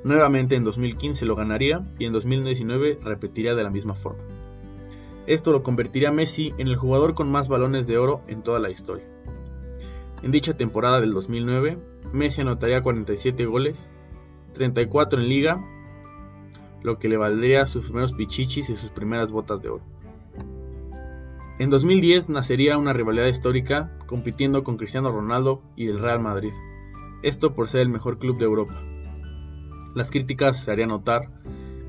nuevamente 0.04 0.56
en 0.56 0.64
2015 0.64 1.24
lo 1.24 1.37
ganaría 1.37 1.87
y 1.98 2.04
en 2.04 2.12
2019 2.12 2.98
repetiría 3.02 3.54
de 3.54 3.62
la 3.62 3.70
misma 3.70 3.94
forma. 3.94 4.22
Esto 5.26 5.52
lo 5.52 5.62
convertiría 5.62 6.11
a 6.11 6.12
Messi 6.12 6.52
en 6.59 6.68
el 6.68 6.76
jugador 6.76 7.14
con 7.14 7.30
más 7.30 7.48
balones 7.48 7.87
de 7.87 7.96
oro 7.96 8.20
en 8.26 8.42
toda 8.42 8.59
la 8.59 8.70
historia. 8.70 9.04
En 10.22 10.33
dicha 10.33 10.54
temporada 10.54 11.00
del 11.00 11.12
2009, 11.12 11.78
Messi 12.12 12.42
anotaría 12.42 12.83
47 12.83 13.46
goles, 13.46 13.88
34 14.52 15.18
en 15.18 15.28
liga, 15.28 15.64
lo 16.83 16.98
que 16.98 17.09
le 17.09 17.16
valdría 17.16 17.64
sus 17.64 17.85
primeros 17.85 18.12
pichichis 18.12 18.68
y 18.68 18.76
sus 18.76 18.90
primeras 18.90 19.30
botas 19.30 19.62
de 19.62 19.70
oro. 19.70 19.89
En 21.61 21.68
2010 21.68 22.31
nacería 22.31 22.79
una 22.79 22.94
rivalidad 22.94 23.27
histórica 23.27 23.92
compitiendo 24.07 24.64
con 24.64 24.79
Cristiano 24.79 25.12
Ronaldo 25.12 25.62
y 25.77 25.88
el 25.88 25.99
Real 25.99 26.18
Madrid, 26.18 26.55
esto 27.23 27.55
por 27.55 27.68
ser 27.68 27.83
el 27.83 27.90
mejor 27.90 28.18
club 28.18 28.38
de 28.38 28.46
Europa. 28.46 28.81
Las 29.94 30.11
críticas 30.11 30.64
se 30.64 30.73
harían 30.73 30.88
notar 30.88 31.29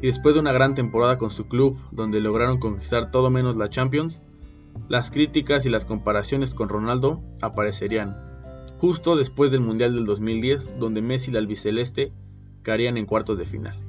y 0.02 0.08
después 0.08 0.36
de 0.36 0.42
una 0.42 0.52
gran 0.52 0.76
temporada 0.76 1.18
con 1.18 1.32
su 1.32 1.48
club 1.48 1.80
donde 1.92 2.20
lograron 2.20 2.60
conquistar 2.60 3.12
todo 3.12 3.30
menos 3.30 3.56
la 3.56 3.70
Champions, 3.70 4.22
las 4.90 5.10
críticas 5.10 5.66
y 5.66 5.70
las 5.70 5.86
comparaciones 5.86 6.54
con 6.54 6.68
Ronaldo 6.68 7.24
aparecerían, 7.42 8.18
justo 8.78 9.16
después 9.16 9.52
del 9.52 9.62
Mundial 9.62 9.96
del 9.96 10.04
2010 10.04 10.80
donde 10.82 11.02
Messi 11.02 11.32
y 11.32 11.36
el 11.36 11.38
albiceleste 11.38 12.12
caerían 12.62 12.98
en 12.98 13.06
cuartos 13.06 13.38
de 13.38 13.46
final. 13.46 13.80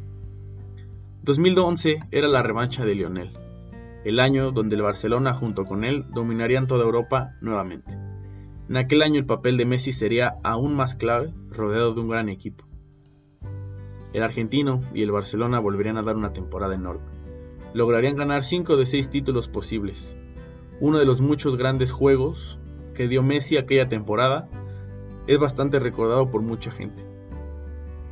2011 1.24 2.04
era 2.12 2.28
la 2.28 2.44
revancha 2.44 2.84
de 2.84 2.94
Lionel, 2.94 3.32
el 4.04 4.18
año 4.18 4.50
donde 4.50 4.74
el 4.74 4.82
Barcelona 4.82 5.32
junto 5.32 5.64
con 5.64 5.84
él 5.84 6.06
dominarían 6.10 6.66
toda 6.66 6.84
Europa 6.84 7.36
nuevamente. 7.40 7.96
En 8.68 8.76
aquel 8.76 9.02
año 9.02 9.20
el 9.20 9.26
papel 9.26 9.56
de 9.56 9.64
Messi 9.64 9.92
sería 9.92 10.38
aún 10.42 10.74
más 10.74 10.96
clave, 10.96 11.32
rodeado 11.50 11.94
de 11.94 12.00
un 12.00 12.08
gran 12.08 12.28
equipo. 12.28 12.64
El 14.12 14.22
argentino 14.22 14.82
y 14.92 15.02
el 15.02 15.12
Barcelona 15.12 15.60
volverían 15.60 15.98
a 15.98 16.02
dar 16.02 16.16
una 16.16 16.32
temporada 16.32 16.74
enorme. 16.74 17.06
Lograrían 17.74 18.16
ganar 18.16 18.42
5 18.42 18.76
de 18.76 18.86
6 18.86 19.08
títulos 19.08 19.48
posibles. 19.48 20.16
Uno 20.80 20.98
de 20.98 21.06
los 21.06 21.20
muchos 21.20 21.56
grandes 21.56 21.92
juegos 21.92 22.58
que 22.94 23.08
dio 23.08 23.22
Messi 23.22 23.56
aquella 23.56 23.88
temporada 23.88 24.48
es 25.26 25.38
bastante 25.38 25.78
recordado 25.78 26.30
por 26.30 26.42
mucha 26.42 26.70
gente. 26.70 27.02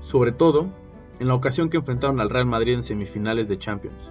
Sobre 0.00 0.32
todo 0.32 0.68
en 1.18 1.28
la 1.28 1.34
ocasión 1.34 1.68
que 1.68 1.78
enfrentaron 1.78 2.20
al 2.20 2.30
Real 2.30 2.46
Madrid 2.46 2.74
en 2.74 2.82
semifinales 2.82 3.48
de 3.48 3.58
Champions 3.58 4.10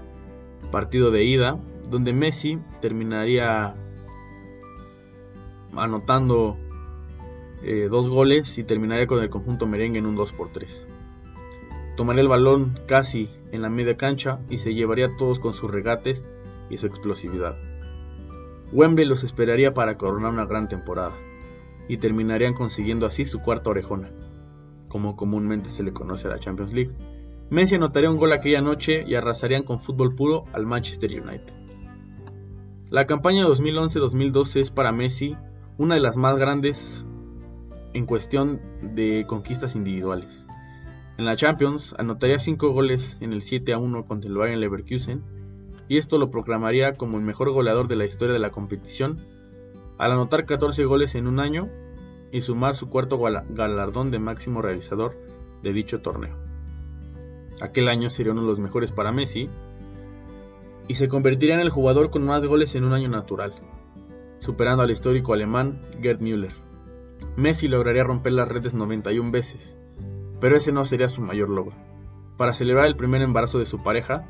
partido 0.71 1.11
de 1.11 1.23
ida, 1.23 1.59
donde 1.89 2.13
Messi 2.13 2.59
terminaría 2.81 3.75
anotando 5.75 6.57
eh, 7.63 7.87
dos 7.89 8.07
goles 8.07 8.57
y 8.57 8.63
terminaría 8.63 9.07
con 9.07 9.21
el 9.21 9.29
conjunto 9.29 9.67
merengue 9.67 9.99
en 9.99 10.05
un 10.05 10.15
2 10.15 10.31
por 10.31 10.51
3 10.51 10.87
Tomaría 11.99 12.21
el 12.21 12.29
balón 12.29 12.73
casi 12.87 13.29
en 13.51 13.61
la 13.61 13.69
media 13.69 13.97
cancha 13.97 14.39
y 14.49 14.57
se 14.57 14.73
llevaría 14.73 15.07
a 15.07 15.17
todos 15.17 15.39
con 15.39 15.53
sus 15.53 15.69
regates 15.69 16.23
y 16.69 16.77
su 16.77 16.87
explosividad. 16.87 17.57
Wembley 18.71 19.05
los 19.05 19.25
esperaría 19.25 19.73
para 19.73 19.97
coronar 19.97 20.31
una 20.31 20.45
gran 20.45 20.69
temporada 20.69 21.11
y 21.89 21.97
terminarían 21.97 22.53
consiguiendo 22.53 23.05
así 23.05 23.25
su 23.25 23.41
cuarta 23.41 23.71
orejona, 23.71 24.11
como 24.87 25.17
comúnmente 25.17 25.69
se 25.69 25.83
le 25.83 25.91
conoce 25.91 26.27
a 26.27 26.29
la 26.29 26.39
Champions 26.39 26.71
League 26.71 26.93
Messi 27.51 27.75
anotaría 27.75 28.11
un 28.11 28.17
gol 28.17 28.31
aquella 28.31 28.61
noche 28.61 29.03
y 29.07 29.15
arrasarían 29.15 29.63
con 29.63 29.79
fútbol 29.79 30.13
puro 30.13 30.45
al 30.53 30.67
Manchester 30.67 31.09
United. 31.11 31.51
La 32.91 33.07
campaña 33.07 33.43
2011-2012 33.47 34.59
es 34.59 34.69
para 34.69 34.91
Messi 34.91 35.35
una 35.79 35.95
de 35.95 36.01
las 36.01 36.15
más 36.15 36.37
grandes 36.37 37.07
en 37.95 38.05
cuestión 38.05 38.61
de 38.83 39.25
conquistas 39.27 39.75
individuales. 39.75 40.45
En 41.17 41.25
la 41.25 41.35
Champions 41.35 41.95
anotaría 41.97 42.37
5 42.37 42.69
goles 42.71 43.17
en 43.19 43.33
el 43.33 43.41
7 43.41 43.73
a 43.73 43.79
1 43.79 44.05
contra 44.05 44.29
el 44.29 44.37
Bayern 44.37 44.61
Leverkusen 44.61 45.23
y 45.87 45.97
esto 45.97 46.19
lo 46.19 46.29
proclamaría 46.29 46.97
como 46.97 47.17
el 47.17 47.23
mejor 47.23 47.51
goleador 47.51 47.87
de 47.87 47.95
la 47.95 48.05
historia 48.05 48.33
de 48.33 48.39
la 48.39 48.51
competición 48.51 49.25
al 49.97 50.11
anotar 50.11 50.45
14 50.45 50.85
goles 50.85 51.15
en 51.15 51.25
un 51.25 51.39
año 51.39 51.67
y 52.31 52.41
sumar 52.41 52.75
su 52.75 52.89
cuarto 52.89 53.19
galardón 53.19 54.11
de 54.11 54.19
máximo 54.19 54.61
realizador 54.61 55.17
de 55.63 55.73
dicho 55.73 56.01
torneo. 56.01 56.48
Aquel 57.61 57.89
año 57.89 58.09
sería 58.09 58.31
uno 58.31 58.41
de 58.41 58.47
los 58.47 58.59
mejores 58.59 58.91
para 58.91 59.11
Messi 59.11 59.49
y 60.87 60.95
se 60.95 61.09
convertiría 61.09 61.55
en 61.55 61.59
el 61.59 61.69
jugador 61.69 62.09
con 62.09 62.23
más 62.23 62.45
goles 62.45 62.73
en 62.75 62.85
un 62.85 62.93
año 62.93 63.09
natural, 63.09 63.53
superando 64.39 64.83
al 64.83 64.91
histórico 64.91 65.33
alemán 65.33 65.81
Gerd 66.01 66.21
Müller. 66.21 66.53
Messi 67.35 67.67
lograría 67.67 68.03
romper 68.03 68.31
las 68.31 68.47
redes 68.47 68.73
91 68.73 69.31
veces, 69.31 69.77
pero 70.39 70.55
ese 70.55 70.71
no 70.71 70.85
sería 70.85 71.09
su 71.09 71.21
mayor 71.21 71.49
logro. 71.49 71.75
Para 72.37 72.53
celebrar 72.53 72.85
el 72.85 72.95
primer 72.95 73.21
embarazo 73.21 73.59
de 73.59 73.65
su 73.65 73.83
pareja, 73.83 74.25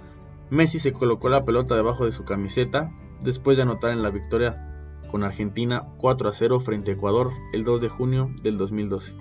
Messi 0.49 0.79
se 0.79 0.93
colocó 0.93 1.29
la 1.29 1.45
pelota 1.45 1.75
debajo 1.75 2.05
de 2.05 2.11
su 2.11 2.25
camiseta 2.25 2.91
después 3.21 3.57
de 3.57 3.63
anotar 3.63 3.91
en 3.91 4.01
la 4.01 4.09
victoria 4.09 4.97
con 5.11 5.23
Argentina 5.23 5.87
4 5.97 6.29
a 6.29 6.33
0 6.33 6.59
frente 6.59 6.91
a 6.91 6.93
Ecuador 6.95 7.31
el 7.53 7.63
2 7.63 7.81
de 7.81 7.89
junio 7.89 8.31
del 8.41 8.57
2012 8.57 9.15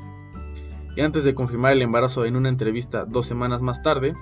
y 0.97 1.01
antes 1.01 1.25
de 1.25 1.35
confirmar 1.35 1.73
el 1.73 1.83
embarazo 1.83 2.25
en 2.25 2.37
una 2.37 2.49
entrevista 2.49 3.05
dos 3.05 3.27
semanas 3.27 3.63
más 3.63 3.83
tarde, 3.83 4.15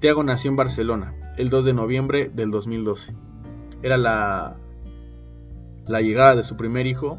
Thiago 0.00 0.22
nació 0.22 0.50
en 0.50 0.56
Barcelona 0.56 1.14
el 1.36 1.50
2 1.50 1.64
de 1.64 1.72
noviembre 1.74 2.30
del 2.32 2.50
2012. 2.50 3.14
Era 3.82 3.96
la, 3.96 4.56
la 5.86 6.00
llegada 6.00 6.36
de 6.36 6.44
su 6.44 6.56
primer 6.56 6.86
hijo 6.86 7.18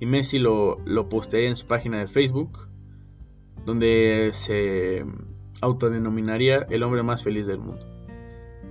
y 0.00 0.06
Messi 0.06 0.38
lo, 0.38 0.78
lo 0.84 1.08
en 1.32 1.56
su 1.56 1.66
página 1.66 1.98
de 1.98 2.06
Facebook, 2.06 2.68
donde 3.64 4.30
se 4.32 5.04
autodenominaría 5.60 6.66
el 6.70 6.82
hombre 6.82 7.02
más 7.02 7.22
feliz 7.22 7.46
del 7.46 7.58
mundo. 7.58 7.84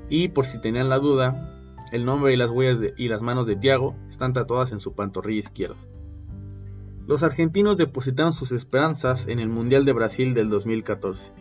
Y 0.10 0.30
por 0.30 0.46
si 0.46 0.60
tenían 0.60 0.90
la 0.90 0.98
duda, 0.98 1.56
el 1.92 2.06
nombre 2.06 2.34
y 2.34 2.38
las 2.38 2.50
huellas 2.50 2.94
y 2.98 3.08
las 3.08 3.22
manos 3.22 3.46
de 3.46 3.56
Thiago 3.56 3.96
están 4.10 4.34
tatuadas 4.34 4.72
en 4.72 4.80
su 4.80 4.96
pantorrilla 4.96 5.40
izquierda. 5.40 5.78
Los 7.10 7.24
argentinos 7.24 7.76
depositaron 7.76 8.34
sus 8.34 8.52
esperanzas 8.52 9.26
en 9.26 9.40
el 9.40 9.50
Mundial 9.50 9.84
de 9.84 9.94
Brasil 9.94 10.36
del 10.36 10.52
2014. 10.52 11.34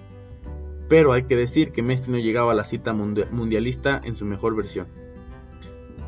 Pero 0.88 1.12
hay 1.12 1.24
que 1.24 1.36
decir 1.36 1.72
que 1.72 1.82
Messi 1.82 2.10
no 2.10 2.16
llegaba 2.16 2.52
a 2.52 2.54
la 2.54 2.64
cita 2.64 2.94
mundialista 2.94 4.00
en 4.02 4.16
su 4.16 4.24
mejor 4.24 4.56
versión. 4.56 4.86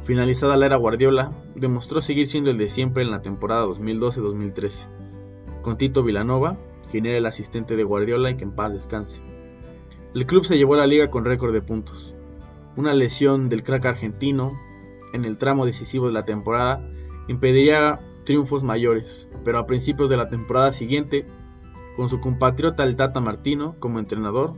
Finalizada 0.03 0.57
la 0.57 0.64
era 0.64 0.77
Guardiola, 0.77 1.33
demostró 1.57 2.01
seguir 2.01 2.27
siendo 2.27 2.51
el 2.51 2.57
de 2.57 2.68
siempre 2.68 3.03
en 3.03 3.11
la 3.11 3.20
temporada 3.20 3.66
2012-2013, 3.66 4.87
con 5.61 5.77
Tito 5.77 6.03
Vilanova, 6.03 6.57
quien 6.90 7.05
era 7.05 7.18
el 7.18 7.27
asistente 7.27 7.77
de 7.77 7.85
Guardiola 7.85 8.31
y 8.31 8.38
que 8.38 8.44
en 8.44 8.53
paz 8.53 8.73
descanse. 8.73 9.20
El 10.14 10.25
club 10.25 10.42
se 10.42 10.57
llevó 10.57 10.73
a 10.73 10.79
la 10.79 10.87
liga 10.87 11.11
con 11.11 11.27
récord 11.27 11.53
de 11.53 11.61
puntos. 11.61 12.14
Una 12.77 12.94
lesión 12.94 13.51
del 13.51 13.62
crack 13.62 13.85
argentino 13.85 14.59
en 15.12 15.27
el 15.27 15.37
tramo 15.37 15.66
decisivo 15.66 16.07
de 16.07 16.14
la 16.14 16.25
temporada 16.25 16.83
impediría 17.29 18.01
triunfos 18.31 18.62
mayores, 18.62 19.27
pero 19.45 19.59
a 19.59 19.66
principios 19.66 20.09
de 20.09 20.16
la 20.16 20.29
temporada 20.29 20.71
siguiente, 20.71 21.27
con 21.97 22.09
su 22.09 22.21
compatriota 22.21 22.85
el 22.85 22.95
Tata 22.95 23.19
Martino 23.19 23.75
como 23.81 23.99
entrenador, 23.99 24.55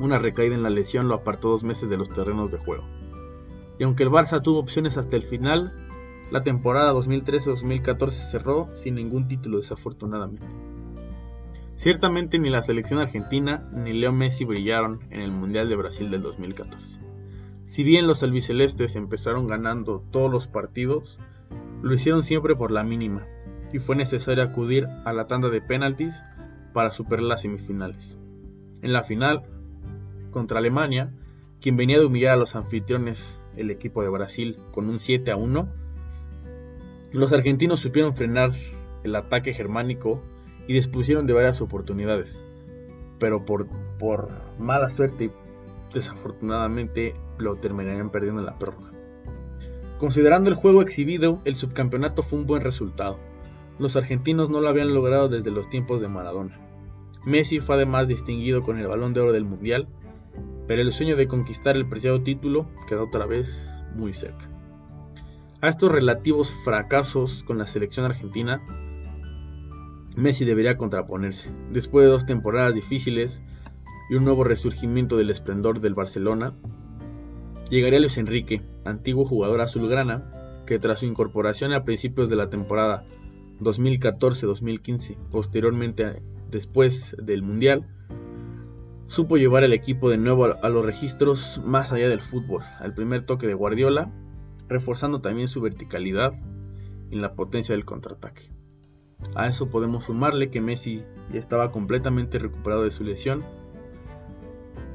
una 0.00 0.18
recaída 0.18 0.56
en 0.56 0.64
la 0.64 0.70
lesión 0.70 1.06
lo 1.06 1.14
apartó 1.14 1.50
dos 1.50 1.62
meses 1.62 1.88
de 1.88 1.96
los 1.96 2.08
terrenos 2.08 2.50
de 2.50 2.58
juego. 2.58 2.82
Y 3.78 3.84
aunque 3.84 4.02
el 4.02 4.10
Barça 4.10 4.42
tuvo 4.42 4.58
opciones 4.58 4.98
hasta 4.98 5.14
el 5.14 5.22
final, 5.22 5.72
la 6.32 6.42
temporada 6.42 6.92
2013-2014 6.94 8.10
cerró 8.10 8.66
sin 8.76 8.96
ningún 8.96 9.28
título 9.28 9.58
desafortunadamente. 9.58 10.44
Ciertamente 11.76 12.40
ni 12.40 12.50
la 12.50 12.64
selección 12.64 12.98
argentina 12.98 13.70
ni 13.72 13.92
Leo 13.92 14.10
Messi 14.12 14.44
brillaron 14.44 14.98
en 15.10 15.20
el 15.20 15.30
Mundial 15.30 15.68
de 15.68 15.76
Brasil 15.76 16.10
del 16.10 16.22
2014. 16.22 16.98
Si 17.62 17.84
bien 17.84 18.08
los 18.08 18.24
albicelestes 18.24 18.96
empezaron 18.96 19.46
ganando 19.46 20.02
todos 20.10 20.28
los 20.28 20.48
partidos, 20.48 21.20
lo 21.84 21.92
hicieron 21.92 22.22
siempre 22.22 22.56
por 22.56 22.70
la 22.70 22.82
mínima, 22.82 23.26
y 23.70 23.78
fue 23.78 23.94
necesario 23.94 24.42
acudir 24.42 24.86
a 25.04 25.12
la 25.12 25.26
tanda 25.26 25.50
de 25.50 25.60
penaltis 25.60 26.24
para 26.72 26.90
superar 26.90 27.24
las 27.24 27.42
semifinales. 27.42 28.16
En 28.80 28.94
la 28.94 29.02
final, 29.02 29.42
contra 30.30 30.60
Alemania, 30.60 31.12
quien 31.60 31.76
venía 31.76 31.98
de 31.98 32.06
humillar 32.06 32.32
a 32.32 32.36
los 32.38 32.56
anfitriones, 32.56 33.38
el 33.58 33.70
equipo 33.70 34.02
de 34.02 34.08
Brasil, 34.08 34.56
con 34.72 34.88
un 34.88 34.98
7 34.98 35.30
a 35.30 35.36
1, 35.36 35.68
los 37.12 37.34
argentinos 37.34 37.80
supieron 37.80 38.14
frenar 38.14 38.52
el 39.02 39.14
ataque 39.14 39.52
germánico 39.52 40.22
y 40.66 40.72
dispusieron 40.72 41.26
de 41.26 41.34
varias 41.34 41.60
oportunidades, 41.60 42.42
pero 43.20 43.44
por, 43.44 43.68
mala 44.58 44.88
suerte 44.88 45.30
desafortunadamente 45.92 47.12
lo 47.36 47.56
terminarían 47.56 48.08
perdiendo 48.08 48.40
en 48.40 48.46
la 48.46 48.58
prórroga. 48.58 48.83
Considerando 49.98 50.50
el 50.50 50.56
juego 50.56 50.82
exhibido, 50.82 51.40
el 51.44 51.54
subcampeonato 51.54 52.22
fue 52.22 52.40
un 52.40 52.46
buen 52.46 52.62
resultado. 52.62 53.18
Los 53.78 53.96
argentinos 53.96 54.50
no 54.50 54.60
lo 54.60 54.68
habían 54.68 54.92
logrado 54.92 55.28
desde 55.28 55.50
los 55.50 55.68
tiempos 55.68 56.00
de 56.00 56.08
Maradona. 56.08 56.58
Messi 57.24 57.60
fue 57.60 57.76
además 57.76 58.08
distinguido 58.08 58.62
con 58.62 58.78
el 58.78 58.86
balón 58.86 59.14
de 59.14 59.20
oro 59.20 59.32
del 59.32 59.44
Mundial, 59.44 59.88
pero 60.66 60.82
el 60.82 60.92
sueño 60.92 61.16
de 61.16 61.28
conquistar 61.28 61.76
el 61.76 61.88
preciado 61.88 62.22
título 62.22 62.66
quedó 62.88 63.04
otra 63.04 63.26
vez 63.26 63.84
muy 63.94 64.12
cerca. 64.12 64.48
A 65.60 65.68
estos 65.68 65.90
relativos 65.90 66.52
fracasos 66.64 67.42
con 67.44 67.56
la 67.56 67.66
selección 67.66 68.04
argentina, 68.04 68.62
Messi 70.16 70.44
debería 70.44 70.76
contraponerse. 70.76 71.48
Después 71.72 72.04
de 72.04 72.10
dos 72.10 72.26
temporadas 72.26 72.74
difíciles 72.74 73.42
y 74.10 74.14
un 74.16 74.24
nuevo 74.24 74.44
resurgimiento 74.44 75.16
del 75.16 75.30
esplendor 75.30 75.80
del 75.80 75.94
Barcelona, 75.94 76.54
llegaría 77.74 77.98
Luis 77.98 78.18
Enrique, 78.18 78.62
antiguo 78.84 79.26
jugador 79.26 79.60
azulgrana, 79.60 80.30
que 80.64 80.78
tras 80.78 81.00
su 81.00 81.06
incorporación 81.06 81.72
a 81.72 81.84
principios 81.84 82.30
de 82.30 82.36
la 82.36 82.48
temporada 82.48 83.04
2014-2015, 83.60 85.16
posteriormente 85.30 86.22
después 86.50 87.16
del 87.20 87.42
Mundial, 87.42 87.86
supo 89.08 89.36
llevar 89.36 89.64
al 89.64 89.72
equipo 89.72 90.08
de 90.08 90.18
nuevo 90.18 90.44
a 90.44 90.68
los 90.68 90.86
registros 90.86 91.60
más 91.64 91.92
allá 91.92 92.08
del 92.08 92.20
fútbol, 92.20 92.62
al 92.78 92.94
primer 92.94 93.22
toque 93.22 93.48
de 93.48 93.54
Guardiola, 93.54 94.12
reforzando 94.68 95.20
también 95.20 95.48
su 95.48 95.60
verticalidad 95.60 96.32
y 97.10 97.16
la 97.16 97.34
potencia 97.34 97.74
del 97.74 97.84
contraataque. 97.84 98.50
A 99.34 99.48
eso 99.48 99.68
podemos 99.68 100.04
sumarle 100.04 100.48
que 100.50 100.60
Messi 100.60 101.02
ya 101.32 101.38
estaba 101.38 101.72
completamente 101.72 102.38
recuperado 102.38 102.84
de 102.84 102.90
su 102.92 103.02
lesión 103.02 103.44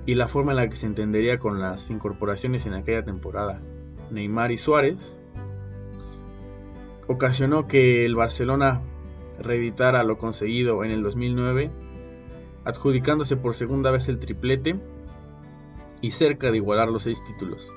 y 0.06 0.16
la 0.16 0.28
forma 0.28 0.52
en 0.52 0.58
la 0.58 0.70
que 0.70 0.76
se 0.76 0.86
entendería 0.86 1.40
con 1.40 1.60
las 1.60 1.90
incorporaciones 1.90 2.66
en 2.66 2.74
aquella 2.74 3.04
temporada, 3.04 3.62
Neymar 4.12 4.52
y 4.52 4.58
Suárez, 4.58 5.16
ocasionó 7.08 7.68
que 7.68 8.06
el 8.06 8.16
Barcelona 8.16 8.82
reeditara 9.40 10.04
lo 10.04 10.18
conseguido 10.18 10.84
en 10.84 10.92
el 10.92 11.02
2009, 11.02 11.72
adjudicándose 12.66 13.38
por 13.38 13.56
segunda 13.56 13.92
vez 13.92 14.10
el 14.10 14.20
triplete 14.20 14.80
y 16.02 16.12
cerca 16.12 16.52
de 16.52 16.58
igualar 16.58 16.90
los 16.90 17.04
seis 17.04 17.24
títulos. 17.24 17.68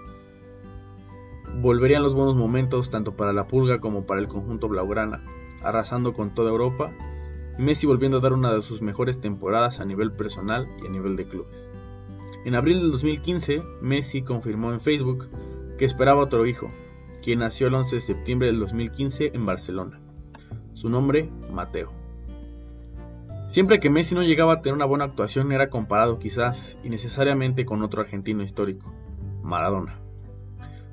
Volverían 1.60 2.02
los 2.02 2.14
buenos 2.14 2.34
momentos 2.34 2.90
tanto 2.90 3.14
para 3.14 3.32
la 3.32 3.44
Pulga 3.44 3.78
como 3.78 4.06
para 4.06 4.20
el 4.20 4.28
conjunto 4.28 4.68
Blaugrana, 4.68 5.22
arrasando 5.62 6.12
con 6.12 6.34
toda 6.34 6.50
Europa, 6.50 6.92
Messi 7.58 7.86
volviendo 7.86 8.18
a 8.18 8.20
dar 8.20 8.32
una 8.32 8.52
de 8.52 8.62
sus 8.62 8.80
mejores 8.80 9.20
temporadas 9.20 9.80
a 9.80 9.84
nivel 9.84 10.12
personal 10.12 10.66
y 10.82 10.86
a 10.86 10.90
nivel 10.90 11.16
de 11.16 11.26
clubes. 11.26 11.68
En 12.44 12.56
abril 12.56 12.80
del 12.80 12.90
2015, 12.90 13.62
Messi 13.80 14.22
confirmó 14.22 14.72
en 14.72 14.80
Facebook 14.80 15.28
que 15.78 15.84
esperaba 15.84 16.22
otro 16.22 16.44
hijo, 16.44 16.70
quien 17.22 17.38
nació 17.38 17.68
el 17.68 17.74
11 17.74 17.96
de 17.96 18.00
septiembre 18.00 18.48
del 18.48 18.58
2015 18.58 19.30
en 19.32 19.46
Barcelona. 19.46 20.00
Su 20.74 20.88
nombre, 20.88 21.30
Mateo. 21.52 21.92
Siempre 23.48 23.78
que 23.78 23.90
Messi 23.90 24.16
no 24.16 24.22
llegaba 24.22 24.54
a 24.54 24.62
tener 24.62 24.74
una 24.74 24.86
buena 24.86 25.04
actuación 25.04 25.52
era 25.52 25.70
comparado 25.70 26.18
quizás 26.18 26.80
innecesariamente 26.82 27.64
con 27.64 27.82
otro 27.82 28.00
argentino 28.00 28.42
histórico, 28.42 28.92
Maradona. 29.42 30.00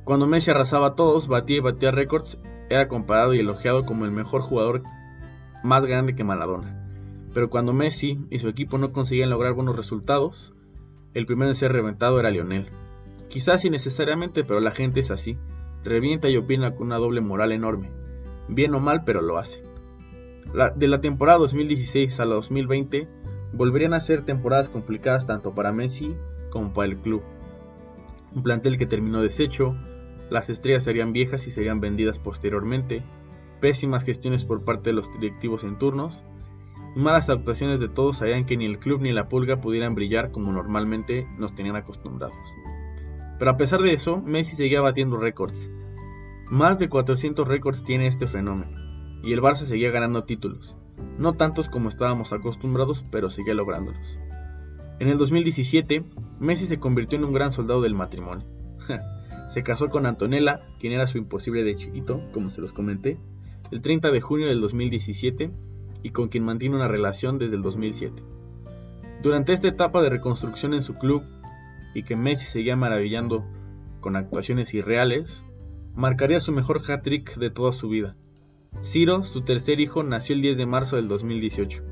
Cuando 0.04 0.28
Messi 0.28 0.52
arrasaba 0.52 0.88
a 0.88 0.96
todos, 0.96 1.28
batía 1.28 1.58
y 1.58 1.62
batía 1.62 1.90
récords, 1.90 2.40
era 2.70 2.88
comparado 2.88 3.34
y 3.34 3.40
elogiado 3.40 3.86
como 3.86 4.06
el 4.06 4.12
mejor 4.12 4.42
jugador 4.42 4.84
más 5.64 5.86
grande 5.86 6.16
que 6.16 6.24
Maradona. 6.24 6.76
Pero 7.34 7.50
cuando 7.50 7.74
Messi 7.74 8.20
y 8.30 8.38
su 8.38 8.50
equipo 8.50 8.78
no 8.78 8.92
conseguían 8.92 9.32
lograr 9.32 9.54
buenos 9.54 9.76
resultados, 9.76 10.54
el 11.14 11.26
primero 11.26 11.50
en 11.50 11.56
ser 11.56 11.72
reventado 11.72 12.20
era 12.20 12.30
Lionel. 12.30 12.68
Quizás 13.30 13.66
innecesariamente, 13.66 14.44
pero 14.44 14.60
la 14.60 14.72
gente 14.72 15.00
es 15.00 15.12
así. 15.12 15.38
Revienta 15.84 16.30
y 16.30 16.38
opina 16.38 16.76
con 16.76 16.88
una 16.88 16.98
doble 16.98 17.22
moral 17.22 17.52
enorme. 17.52 17.92
Bien 18.48 18.74
o 18.74 18.80
mal, 18.80 19.04
pero 19.06 19.22
lo 19.22 19.38
hace. 19.38 19.64
de 20.76 20.88
la 20.88 21.02
temporada 21.02 21.40
2016 21.40 22.20
a 22.20 22.26
la 22.26 22.36
2020 22.36 23.08
volverían 23.54 23.94
a 23.94 24.00
ser 24.00 24.24
temporadas 24.24 24.70
complicadas 24.70 25.26
tanto 25.26 25.54
para 25.54 25.72
Messi 25.72 26.16
como 26.50 26.74
para 26.74 26.90
el 26.90 26.98
club. 26.98 27.22
Un 28.36 28.44
plantel 28.44 28.78
que 28.78 28.86
terminó 28.86 29.22
deshecho, 29.22 29.76
las 30.30 30.50
estrellas 30.50 30.84
serían 30.84 31.14
viejas 31.14 31.48
y 31.48 31.52
serían 31.52 31.80
vendidas 31.80 32.20
posteriormente, 32.20 33.04
pésimas 33.60 34.04
gestiones 34.04 34.46
por 34.46 34.64
parte 34.64 34.92
de 34.92 34.96
los 34.96 35.12
directivos 35.20 35.64
en 35.64 35.78
turnos, 35.78 36.20
malas 36.96 37.30
actuaciones 37.30 37.80
de 37.80 37.90
todos 37.90 38.22
harían 38.22 38.46
que 38.46 38.58
ni 38.58 38.66
el 38.66 38.80
club 38.80 39.02
ni 39.02 39.12
la 39.12 39.30
pulga 39.30 39.62
pudieran 39.62 39.96
brillar 39.96 40.32
como 40.32 40.52
normalmente 40.52 41.28
nos 41.38 41.56
tenían 41.56 41.76
acostumbrados. 41.76 42.36
Pero 43.38 43.52
a 43.52 43.58
pesar 43.58 43.82
de 43.82 43.94
eso, 43.94 44.18
Messi 44.18 44.56
seguía 44.56 44.82
batiendo 44.82 45.18
récords. 45.18 45.70
Más 46.50 46.80
de 46.80 46.90
400 46.90 47.48
récords 47.48 47.84
tiene 47.84 48.08
este 48.08 48.28
fenómeno, 48.28 48.72
y 49.24 49.34
el 49.34 49.42
Barça 49.42 49.66
seguía 49.66 49.92
ganando 49.92 50.24
títulos. 50.24 50.76
No 51.18 51.34
tantos 51.34 51.70
como 51.70 51.90
estábamos 51.90 52.34
acostumbrados, 52.34 53.06
pero 53.12 53.30
seguía 53.30 53.54
lográndolos. 53.54 54.20
En 55.00 55.08
el 55.08 55.18
2017, 55.18 56.04
Messi 56.40 56.68
se 56.68 56.80
convirtió 56.80 57.18
en 57.18 57.26
un 57.26 57.34
gran 57.34 57.52
soldado 57.52 57.82
del 57.82 57.94
matrimonio. 57.94 58.46
se 59.50 59.64
casó 59.64 59.90
con 59.90 60.06
Antonella, 60.06 60.60
quien 60.80 60.92
era 60.92 61.08
su 61.08 61.18
imposible 61.18 61.64
de 61.64 61.76
chiquito, 61.76 62.20
como 62.34 62.50
se 62.50 62.62
los 62.62 62.74
comenté, 62.74 63.18
el 63.72 63.82
30 63.82 64.12
de 64.12 64.20
junio 64.20 64.48
del 64.48 64.60
2017 64.60 65.52
y 66.04 66.12
con 66.12 66.30
quien 66.30 66.44
mantiene 66.44 66.76
una 66.76 66.88
relación 66.88 67.38
desde 67.40 67.56
el 67.56 67.62
2007. 67.62 68.24
Durante 69.22 69.54
esta 69.54 69.68
etapa 69.68 70.02
de 70.02 70.10
reconstrucción 70.10 70.74
en 70.74 70.82
su 70.82 70.94
club 70.96 71.24
y 71.94 72.04
que 72.04 72.16
Messi 72.16 72.46
seguía 72.46 72.76
maravillando 72.76 73.46
con 74.00 74.16
actuaciones 74.16 74.74
irreales, 74.74 75.44
marcaría 75.96 76.40
su 76.40 76.52
mejor 76.52 76.82
hat-trick 76.88 77.36
de 77.36 77.50
toda 77.50 77.72
su 77.72 77.90
vida. 77.90 78.16
Ciro, 78.84 79.24
su 79.24 79.42
tercer 79.42 79.80
hijo, 79.80 80.04
nació 80.04 80.36
el 80.36 80.42
10 80.42 80.58
de 80.58 80.66
marzo 80.66 80.96
del 80.96 81.08
2018. 81.08 81.84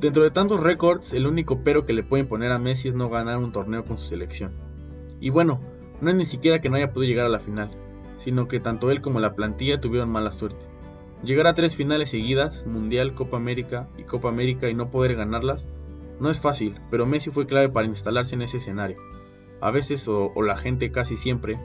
Dentro 0.00 0.22
de 0.22 0.30
tantos 0.30 0.60
récords, 0.60 1.12
el 1.12 1.26
único 1.26 1.62
pero 1.62 1.84
que 1.84 1.92
le 1.92 2.02
pueden 2.02 2.26
poner 2.26 2.52
a 2.52 2.58
Messi 2.58 2.88
es 2.88 2.94
no 2.94 3.10
ganar 3.10 3.36
un 3.36 3.52
torneo 3.52 3.84
con 3.84 3.98
su 3.98 4.08
selección. 4.08 4.52
Y 5.20 5.28
bueno, 5.28 5.60
no 6.00 6.08
es 6.08 6.16
ni 6.16 6.24
siquiera 6.24 6.62
que 6.62 6.70
no 6.70 6.76
haya 6.76 6.92
podido 6.92 7.10
llegar 7.10 7.26
a 7.26 7.30
la 7.30 7.38
final, 7.38 7.70
sino 8.16 8.48
que 8.48 8.60
tanto 8.60 8.90
él 8.90 9.02
como 9.02 9.20
la 9.20 9.34
plantilla 9.34 9.80
tuvieron 9.80 10.08
mala 10.08 10.32
suerte. 10.32 10.64
Llegar 11.22 11.46
a 11.46 11.54
tres 11.54 11.76
finales 11.76 12.10
seguidas, 12.10 12.66
Mundial, 12.66 13.14
Copa 13.14 13.36
América 13.36 13.88
y 13.98 14.04
Copa 14.04 14.30
América 14.30 14.70
y 14.70 14.74
no 14.74 14.90
poder 14.90 15.16
ganarlas, 15.16 15.66
no 16.18 16.30
es 16.30 16.40
fácil, 16.40 16.78
pero 16.90 17.06
Messi 17.06 17.30
fue 17.30 17.46
clave 17.46 17.68
para 17.68 17.86
instalarse 17.86 18.34
en 18.34 18.42
ese 18.42 18.56
escenario. 18.56 18.96
A 19.60 19.70
veces, 19.70 20.08
o, 20.08 20.32
la 20.42 20.56
gente 20.56 20.90
casi 20.90 21.16
siempre, 21.16 21.58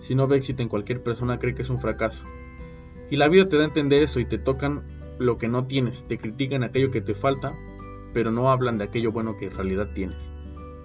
si 0.00 0.14
no 0.14 0.26
ve 0.26 0.38
éxito 0.38 0.62
en 0.62 0.68
cualquier 0.68 1.02
persona 1.02 1.38
cree 1.38 1.54
que 1.54 1.62
es 1.62 1.70
un 1.70 1.78
fracaso. 1.78 2.24
Y 3.10 3.16
la 3.16 3.28
vida 3.28 3.48
te 3.48 3.56
da 3.56 3.64
a 3.64 3.66
entender 3.66 4.02
eso 4.02 4.20
y 4.20 4.24
te 4.24 4.38
tocan 4.38 4.82
lo 5.18 5.36
que 5.36 5.48
no 5.48 5.66
tienes, 5.66 6.08
te 6.08 6.16
critican 6.16 6.62
aquello 6.62 6.90
que 6.90 7.02
te 7.02 7.14
falta, 7.14 7.54
pero 8.14 8.30
no 8.30 8.50
hablan 8.50 8.78
de 8.78 8.84
aquello 8.84 9.12
bueno 9.12 9.36
que 9.36 9.46
en 9.46 9.56
realidad 9.56 9.90
tienes. 9.94 10.30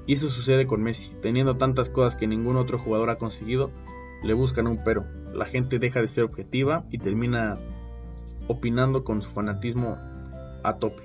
Y 0.05 0.13
eso 0.13 0.29
sucede 0.29 0.67
con 0.67 0.83
Messi, 0.83 1.13
teniendo 1.21 1.55
tantas 1.55 1.89
cosas 1.89 2.17
que 2.17 2.27
ningún 2.27 2.57
otro 2.57 2.77
jugador 2.79 3.09
ha 3.09 3.17
conseguido, 3.17 3.71
le 4.23 4.33
buscan 4.33 4.67
un 4.67 4.83
pero. 4.83 5.05
La 5.33 5.45
gente 5.45 5.79
deja 5.79 6.01
de 6.01 6.07
ser 6.07 6.23
objetiva 6.23 6.85
y 6.91 6.97
termina 6.97 7.55
opinando 8.47 9.03
con 9.03 9.21
su 9.21 9.29
fanatismo 9.29 9.97
a 10.63 10.77
tope. 10.77 11.03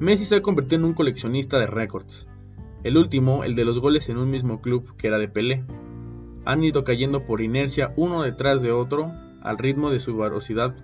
Messi 0.00 0.24
se 0.24 0.36
ha 0.36 0.42
convertido 0.42 0.76
en 0.80 0.84
un 0.84 0.94
coleccionista 0.94 1.58
de 1.58 1.66
récords. 1.66 2.28
El 2.82 2.96
último, 2.96 3.44
el 3.44 3.54
de 3.54 3.64
los 3.64 3.78
goles 3.78 4.08
en 4.08 4.18
un 4.18 4.30
mismo 4.30 4.60
club 4.60 4.96
que 4.96 5.08
era 5.08 5.18
de 5.18 5.28
Pelé. 5.28 5.64
Han 6.44 6.62
ido 6.62 6.84
cayendo 6.84 7.24
por 7.24 7.40
inercia 7.40 7.92
uno 7.96 8.22
detrás 8.22 8.62
de 8.62 8.72
otro 8.72 9.10
al 9.42 9.58
ritmo 9.58 9.90
de 9.90 10.00
su 10.00 10.16
varosidad 10.16 10.74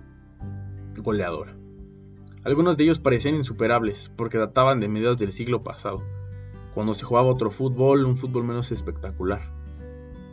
goleadora. 0.97 1.55
Algunos 2.43 2.75
de 2.75 2.83
ellos 2.83 2.99
parecían 2.99 3.35
insuperables 3.35 4.11
porque 4.17 4.37
databan 4.37 4.79
de 4.79 4.89
mediados 4.89 5.17
del 5.17 5.31
siglo 5.31 5.63
pasado, 5.63 6.03
cuando 6.73 6.93
se 6.93 7.05
jugaba 7.05 7.29
otro 7.29 7.51
fútbol, 7.51 8.05
un 8.05 8.17
fútbol 8.17 8.43
menos 8.43 8.71
espectacular. 8.71 9.41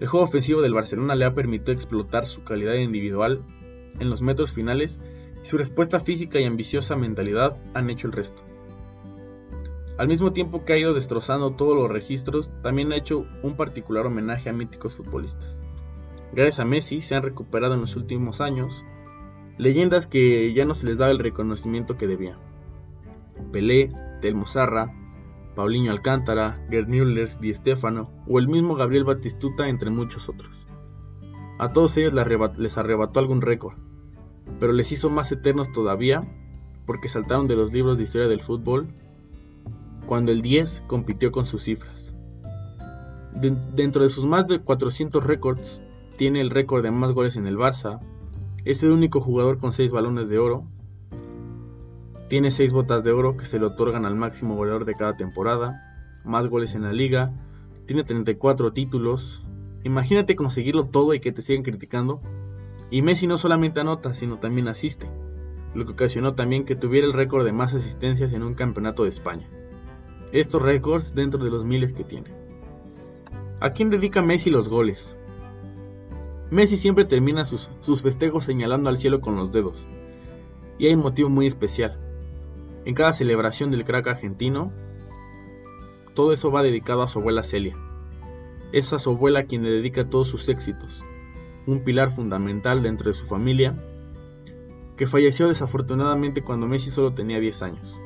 El 0.01 0.09
juego 0.09 0.25
ofensivo 0.25 0.63
del 0.63 0.75
Barcelona 0.75 1.15
le 1.15 1.27
ha 1.27 1.35
permitido 1.35 1.73
explotar 1.73 2.25
su 2.25 2.43
calidad 2.43 2.75
individual 2.75 3.45
en 3.99 4.11
los 4.11 4.23
metros 4.23 4.53
finales 4.53 4.99
su 5.43 5.57
respuesta 5.57 6.01
física 6.01 6.39
y 6.39 6.45
ambiciosa 6.45 6.97
mentalidad 6.97 7.61
han 7.75 7.91
hecho 7.91 8.07
el 8.07 8.13
resto. 8.13 8.43
Al 9.97 10.09
mismo 10.09 10.33
tiempo 10.33 10.65
que 10.65 10.73
ha 10.73 10.79
ido 10.79 10.95
destrozando 10.95 11.51
todos 11.51 11.77
los 11.77 11.91
registros, 11.91 12.51
también 12.63 12.93
ha 12.93 12.97
hecho 12.97 13.27
un 13.43 13.57
particular 13.57 14.07
homenaje 14.07 14.49
a 14.49 14.53
míticos 14.53 14.97
futbolistas. 14.97 15.63
Gracias 16.33 16.61
a 16.61 16.65
Messi 16.65 17.01
se 17.01 17.17
han 17.17 17.23
recuperado 17.23 17.75
en 17.75 17.81
los 17.81 17.97
últimos 17.97 18.41
años 18.41 18.85
leyendas 19.59 20.07
que 20.07 20.55
ya 20.55 20.65
no 20.65 20.73
se 20.75 20.87
les 20.87 20.99
daba 20.99 21.13
el 21.13 21.19
reconocimiento 21.19 21.99
que 21.99 22.07
debía. 22.07 22.39
Pelé, 23.53 23.93
Telmo 24.23 24.47
Zarra, 24.47 24.91
Paulinho 25.55 25.93
Alcántara, 25.93 26.65
Gerd 26.71 26.89
Müller, 26.89 27.29
Di 27.41 27.53
Stefano 27.53 28.11
o 28.27 28.39
el 28.39 28.49
mismo 28.49 28.77
Gabriel 28.77 29.05
Batistuta 29.05 29.69
entre 29.69 29.91
muchos 29.91 30.31
otros. 30.31 30.60
A 31.61 31.75
todos 31.75 31.95
ellos 31.99 32.15
les 32.57 32.79
arrebató 32.79 33.21
algún 33.21 33.43
récord, 33.43 33.75
pero 34.61 34.73
les 34.73 34.93
hizo 34.93 35.11
más 35.11 35.31
eternos 35.31 35.71
todavía 35.71 36.27
porque 36.87 37.11
saltaron 37.11 37.49
de 37.49 37.55
los 37.55 37.71
libros 37.71 37.99
de 37.99 38.05
historia 38.05 38.29
del 38.29 38.41
fútbol 38.41 38.89
cuando 40.07 40.33
el 40.33 40.41
10 40.41 40.85
compitió 40.87 41.31
con 41.31 41.45
sus 41.45 41.65
cifras. 41.65 42.15
dentro 43.75 44.05
de 44.05 44.09
sus 44.09 44.25
más 44.25 44.49
de 44.49 44.61
400 44.61 45.23
récords, 45.23 45.83
tiene 46.17 46.41
el 46.41 46.49
récord 46.49 46.83
de 46.83 46.93
más 46.93 47.13
goles 47.13 47.37
en 47.37 47.47
el 47.47 47.59
Barça. 47.59 48.01
Es 48.65 48.83
el 48.83 48.93
único 48.93 49.21
jugador 49.21 49.59
con 49.59 49.75
6 49.75 49.93
balones 49.93 50.31
de 50.31 50.39
oro. 50.39 50.65
Tiene 52.31 52.51
6 52.51 52.73
botas 52.73 53.05
de 53.05 53.13
oro 53.13 53.37
que 53.37 53.45
se 53.45 53.59
le 53.59 53.67
otorgan 53.67 54.07
al 54.07 54.17
máximo 54.17 54.57
goleador 54.57 54.87
de 54.87 54.95
cada 54.95 55.15
temporada. 55.15 55.79
Más 56.25 56.47
goles 56.49 56.75
en 56.75 56.85
la 56.85 56.93
liga. 56.95 57.35
Tiene 57.87 58.03
34 58.03 58.73
títulos. 58.73 59.45
Imagínate 59.85 60.37
conseguirlo 60.37 60.87
todo 60.87 61.15
y 61.15 61.21
que 61.21 61.33
te 61.33 61.43
sigan 61.43 61.63
criticando. 61.63 62.21
Y 62.91 63.03
Messi 63.03 63.27
no 63.27 63.39
solamente 63.39 63.81
anota, 63.81 64.15
sino 64.15 64.39
también 64.39 64.69
asiste. 64.69 65.11
Lo 65.75 65.87
que 65.87 65.93
ocasionó 65.93 66.35
también 66.35 66.65
que 66.65 66.75
tuviera 66.75 67.07
el 67.07 67.13
récord 67.13 67.45
de 67.45 67.53
más 67.53 67.75
asistencias 67.75 68.33
en 68.33 68.43
un 68.43 68.55
campeonato 68.55 69.05
de 69.05 69.09
España. 69.09 69.49
Estos 70.33 70.63
récords 70.63 71.15
dentro 71.15 71.43
de 71.43 71.51
los 71.51 71.65
miles 71.65 71.93
que 71.93 72.05
tiene. 72.05 72.31
¿A 73.61 73.71
quién 73.71 73.91
dedica 73.91 74.23
Messi 74.23 74.51
los 74.51 74.69
goles? 74.69 75.17
Messi 76.51 76.77
siempre 76.77 77.05
termina 77.05 77.45
sus, 77.45 77.71
festejos 78.03 78.45
señalando 78.45 78.91
al 78.91 78.97
cielo 78.97 79.21
con 79.21 79.37
los 79.37 79.53
dedos. 79.53 79.87
Y 80.79 80.87
hay 80.87 80.95
un 80.95 81.03
motivo 81.03 81.29
muy 81.29 81.47
especial. 81.47 81.99
En 82.85 82.95
cada 82.95 83.13
celebración 83.13 83.71
del 83.71 83.85
crack 83.85 84.09
argentino, 84.09 84.73
todo 86.15 86.33
eso 86.33 86.51
va 86.51 86.63
dedicado 86.63 87.03
a 87.03 87.09
su 87.09 87.21
abuela 87.21 87.43
Celia. 87.45 87.77
Es 88.73 88.93
a 88.93 88.99
su 88.99 89.11
abuela 89.11 89.45
quien 89.45 89.65
le 89.65 89.71
dedica 89.71 90.09
todos 90.09 90.29
sus 90.29 90.49
éxitos, 90.49 91.03
un 91.67 91.83
pilar 91.85 92.11
fundamental 92.11 92.83
dentro 92.83 93.11
de 93.11 93.17
su 93.17 93.27
familia, 93.27 93.75
que 94.97 95.07
falleció 95.07 95.49
desafortunadamente 95.49 96.43
cuando 96.43 96.67
Messi 96.67 96.91
solo 96.91 97.15
tenía 97.15 97.41
10 97.41 97.63
años. 97.63 97.97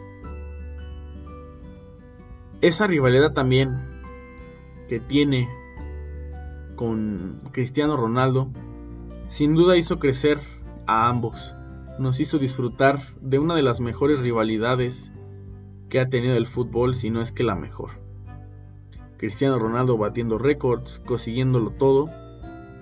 Esa 2.61 2.87
rivalidad 2.87 3.33
también 3.33 3.79
que 4.89 5.01
tiene 5.01 5.49
con 6.77 7.43
Cristiano 7.53 7.97
Ronaldo, 7.97 8.51
sin 9.29 9.55
duda 9.55 9.77
hizo 9.77 9.99
crecer 9.99 10.39
a 10.87 11.09
ambos. 11.09 11.55
Nos 11.99 12.21
hizo 12.21 12.39
disfrutar 12.39 13.01
de 13.21 13.39
una 13.39 13.55
de 13.55 13.63
las 13.63 13.81
mejores 13.81 14.21
rivalidades 14.21 15.13
que 15.89 16.01
ha 16.01 16.09
tenido 16.09 16.37
el 16.37 16.47
fútbol, 16.47 16.95
si 16.95 17.11
no 17.11 17.21
es 17.21 17.33
que 17.33 17.45
la 17.45 17.55
mejor. 17.55 18.04
Cristiano 19.25 19.59
Ronaldo 19.59 19.97
batiendo 19.97 20.37
récords, 20.37 21.01
consiguiéndolo 21.07 21.71
todo, 21.71 22.11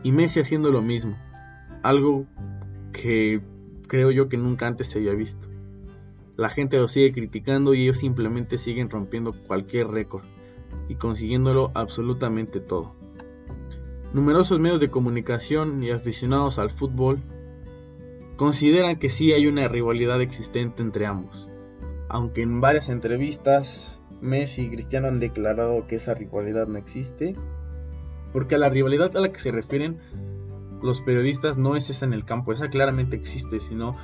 y 0.02 0.10
Messi 0.10 0.40
haciendo 0.40 0.72
lo 0.72 0.82
mismo. 0.82 1.16
Algo 1.84 2.26
que 2.92 3.40
creo 3.86 4.10
yo 4.10 4.28
que 4.28 4.38
nunca 4.38 4.66
antes 4.66 4.88
se 4.88 4.98
había 4.98 5.12
visto. 5.12 5.46
La 6.36 6.48
gente 6.48 6.78
lo 6.78 6.88
sigue 6.88 7.12
criticando 7.12 7.74
y 7.74 7.84
ellos 7.84 7.98
simplemente 7.98 8.58
siguen 8.58 8.90
rompiendo 8.90 9.32
cualquier 9.46 9.86
récord 9.86 10.24
y 10.88 10.96
consiguiéndolo 10.96 11.70
absolutamente 11.74 12.58
todo. 12.58 12.92
Numerosos 14.12 14.58
medios 14.58 14.80
de 14.80 14.90
comunicación 14.90 15.84
y 15.84 15.92
aficionados 15.92 16.58
al 16.58 16.70
fútbol 16.70 17.22
consideran 18.34 18.98
que 18.98 19.10
sí 19.10 19.32
hay 19.32 19.46
una 19.46 19.68
rivalidad 19.68 20.20
existente 20.20 20.82
entre 20.82 21.06
ambos, 21.06 21.48
aunque 22.08 22.42
en 22.42 22.60
varias 22.60 22.88
entrevistas 22.88 24.01
Messi 24.22 24.62
y 24.62 24.70
Cristiano 24.70 25.08
han 25.08 25.20
declarado 25.20 25.86
que 25.86 25.96
esa 25.96 26.14
rivalidad 26.14 26.68
no 26.68 26.78
existe, 26.78 27.34
porque 28.32 28.54
a 28.54 28.58
la 28.58 28.70
rivalidad 28.70 29.14
a 29.16 29.20
la 29.20 29.30
que 29.30 29.40
se 29.40 29.50
refieren 29.50 29.98
los 30.80 31.02
periodistas 31.02 31.58
no 31.58 31.76
es 31.76 31.90
esa 31.90 32.06
en 32.06 32.12
el 32.12 32.24
campo, 32.24 32.52
esa 32.52 32.70
claramente 32.70 33.16
existe, 33.16 33.60
sino 33.60 33.96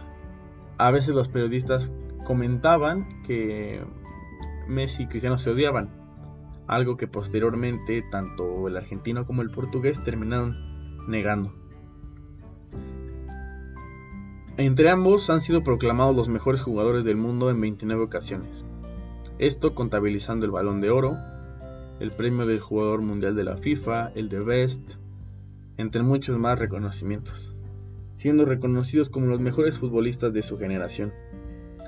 a 0.77 0.91
veces 0.91 1.15
los 1.15 1.29
periodistas 1.29 1.93
comentaban 2.25 3.23
que 3.23 3.83
Messi 4.69 5.05
y 5.05 5.07
Cristiano 5.07 5.39
se 5.39 5.51
odiaban, 5.51 5.91
algo 6.67 6.97
que 6.97 7.09
posteriormente 7.09 8.05
tanto 8.11 8.69
el 8.69 8.77
argentino 8.77 9.27
como 9.27 9.43
el 9.43 9.51
portugués 9.51 10.03
terminaron 10.05 10.57
negando. 11.09 11.53
Entre 14.57 14.91
ambos 14.91 15.31
han 15.31 15.41
sido 15.41 15.63
proclamados 15.63 16.17
los 16.17 16.29
mejores 16.29 16.63
jugadores 16.63 17.05
del 17.05 17.17
mundo 17.17 17.49
en 17.51 17.61
29 17.61 18.03
ocasiones. 18.03 18.65
Esto 19.39 19.75
contabilizando 19.75 20.47
el 20.47 20.51
balón 20.51 20.81
de 20.81 20.91
oro, 20.91 21.17
el 22.01 22.11
premio 22.11 22.45
del 22.45 22.59
jugador 22.59 23.03
mundial 23.03 23.37
de 23.37 23.45
la 23.45 23.57
FIFA, 23.57 24.11
el 24.17 24.29
de 24.29 24.41
Best, 24.41 24.95
entre 25.77 26.03
muchos 26.03 26.37
más 26.39 26.59
reconocimientos, 26.59 27.55
siendo 28.17 28.45
reconocidos 28.45 29.09
como 29.11 29.27
los 29.27 29.39
mejores 29.39 29.79
futbolistas 29.79 30.33
de 30.33 30.43
su 30.43 30.59
generación. 30.59 31.13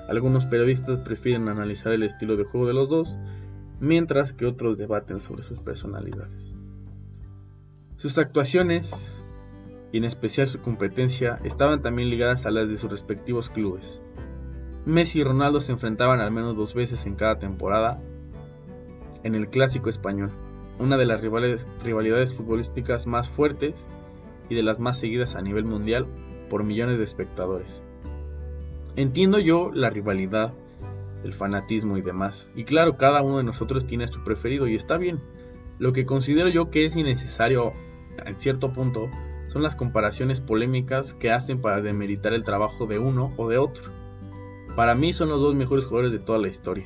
Algunos 0.07 0.45
periodistas 0.45 0.99
prefieren 0.99 1.49
analizar 1.49 1.91
el 1.91 2.03
estilo 2.03 2.37
de 2.37 2.45
juego 2.45 2.67
de 2.67 2.73
los 2.73 2.89
dos, 2.89 3.17
mientras 3.81 4.31
que 4.31 4.45
otros 4.45 4.77
debaten 4.77 5.19
sobre 5.19 5.43
sus 5.43 5.59
personalidades. 5.59 6.53
Sus 7.97 8.17
actuaciones, 8.17 9.25
y 9.91 9.97
en 9.97 10.05
especial 10.05 10.47
su 10.47 10.61
competencia, 10.61 11.39
estaban 11.43 11.81
también 11.81 12.09
ligadas 12.09 12.45
a 12.45 12.51
las 12.51 12.69
de 12.69 12.77
sus 12.77 12.89
respectivos 12.89 13.49
clubes. 13.49 14.01
Messi 14.85 15.19
y 15.19 15.23
Ronaldo 15.23 15.59
se 15.61 15.71
enfrentaban 15.71 16.19
al 16.19 16.31
menos 16.31 16.55
dos 16.55 16.73
veces 16.73 17.05
en 17.05 17.15
cada 17.15 17.37
temporada 17.37 18.01
en 19.23 19.35
el 19.35 19.49
Clásico 19.49 19.89
Español, 19.89 20.31
una 20.79 20.97
de 20.97 21.05
las 21.05 21.21
rivalidades 21.21 22.35
futbolísticas 22.35 23.05
más 23.05 23.29
fuertes 23.29 23.85
y 24.49 24.55
de 24.55 24.63
las 24.63 24.79
más 24.79 24.99
seguidas 24.99 25.35
a 25.35 25.41
nivel 25.41 25.65
mundial 25.65 26.07
por 26.49 26.63
millones 26.63 26.97
de 26.97 27.03
espectadores. 27.03 27.81
Entiendo 28.95 29.39
yo 29.39 29.71
la 29.71 29.89
rivalidad 29.89 30.53
el 31.23 31.33
fanatismo 31.33 31.97
y 31.97 32.01
demás. 32.01 32.49
Y 32.55 32.63
claro, 32.63 32.97
cada 32.97 33.21
uno 33.21 33.37
de 33.37 33.43
nosotros 33.43 33.85
tiene 33.85 34.07
su 34.07 34.23
preferido 34.23 34.67
y 34.67 34.75
está 34.75 34.97
bien. 34.97 35.19
Lo 35.79 35.93
que 35.93 36.05
considero 36.05 36.49
yo 36.49 36.69
que 36.69 36.85
es 36.85 36.95
innecesario 36.95 37.71
en 38.25 38.37
cierto 38.37 38.71
punto 38.71 39.09
son 39.47 39.63
las 39.63 39.75
comparaciones 39.75 40.41
polémicas 40.41 41.13
que 41.13 41.31
hacen 41.31 41.61
para 41.61 41.81
demeritar 41.81 42.33
el 42.33 42.43
trabajo 42.43 42.85
de 42.85 42.99
uno 42.99 43.33
o 43.37 43.49
de 43.49 43.57
otro. 43.57 44.00
Para 44.75 44.95
mí 44.95 45.13
son 45.13 45.29
los 45.29 45.41
dos 45.41 45.55
mejores 45.55 45.85
jugadores 45.85 46.11
de 46.11 46.19
toda 46.19 46.39
la 46.39 46.47
historia. 46.47 46.85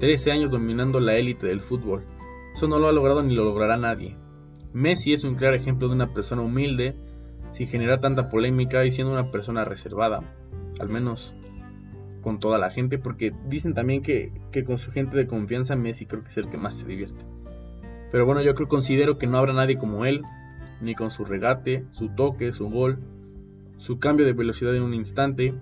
13 0.00 0.32
años 0.32 0.50
dominando 0.50 1.00
la 1.00 1.16
élite 1.16 1.46
del 1.46 1.60
fútbol. 1.60 2.04
Eso 2.54 2.68
no 2.68 2.78
lo 2.78 2.88
ha 2.88 2.92
logrado 2.92 3.22
ni 3.22 3.34
lo 3.34 3.44
logrará 3.44 3.76
nadie. 3.76 4.16
Messi 4.72 5.12
es 5.12 5.24
un 5.24 5.36
claro 5.36 5.54
ejemplo 5.54 5.88
de 5.88 5.94
una 5.94 6.12
persona 6.12 6.42
humilde, 6.42 6.96
sin 7.50 7.68
generar 7.68 8.00
tanta 8.00 8.28
polémica 8.28 8.84
y 8.84 8.90
siendo 8.90 9.12
una 9.12 9.30
persona 9.30 9.64
reservada. 9.64 10.34
Al 10.80 10.88
menos 10.88 11.34
con 12.24 12.40
toda 12.40 12.58
la 12.58 12.70
gente, 12.70 12.98
porque 12.98 13.34
dicen 13.48 13.74
también 13.74 14.00
que, 14.00 14.32
con 14.66 14.78
su 14.78 14.90
gente 14.90 15.16
de 15.16 15.26
confianza 15.26 15.76
Messi 15.76 16.06
creo 16.06 16.22
que 16.22 16.30
es 16.30 16.38
el 16.38 16.48
que 16.48 16.56
más 16.56 16.74
se 16.74 16.86
divierte. 16.86 17.22
Pero 18.10 18.24
bueno, 18.24 18.42
yo 18.42 18.54
creo 18.54 18.66
considero 18.66 19.18
que 19.18 19.26
no 19.26 19.36
habrá 19.36 19.52
nadie 19.52 19.76
como 19.76 20.06
él, 20.06 20.22
ni 20.80 20.94
con 20.94 21.10
su 21.10 21.26
regate, 21.26 21.84
su 21.90 22.08
toque, 22.08 22.52
su 22.52 22.70
gol, 22.70 22.98
su 23.76 23.98
cambio 23.98 24.24
de 24.24 24.32
velocidad 24.32 24.74
en 24.74 24.84
un 24.84 24.94
instante. 24.94 25.54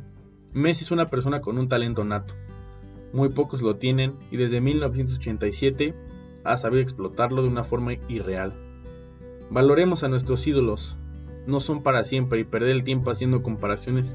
Messi 0.54 0.84
es 0.84 0.90
una 0.90 1.08
persona 1.08 1.40
con 1.40 1.56
un 1.56 1.68
talento 1.68 2.04
nato. 2.04 2.34
Muy 3.12 3.30
pocos 3.30 3.62
lo 3.62 3.76
tienen 3.76 4.16
y 4.30 4.36
desde 4.36 4.60
1987 4.60 5.94
ha 6.44 6.56
sabido 6.58 6.82
explotarlo 6.82 7.42
de 7.42 7.48
una 7.48 7.64
forma 7.64 7.94
irreal. 8.08 8.54
Valoremos 9.50 10.04
a 10.04 10.08
nuestros 10.08 10.46
ídolos, 10.46 10.96
no 11.46 11.60
son 11.60 11.82
para 11.82 12.04
siempre 12.04 12.40
y 12.40 12.44
perder 12.44 12.70
el 12.70 12.84
tiempo 12.84 13.10
haciendo 13.10 13.42
comparaciones 13.42 14.14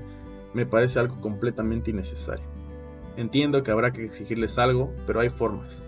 me 0.53 0.65
parece 0.65 0.99
algo 0.99 1.19
completamente 1.21 1.91
innecesario. 1.91 2.45
Entiendo 3.15 3.63
que 3.63 3.71
habrá 3.71 3.91
que 3.91 4.05
exigirles 4.05 4.57
algo, 4.57 4.93
pero 5.05 5.19
hay 5.19 5.29
formas. 5.29 5.83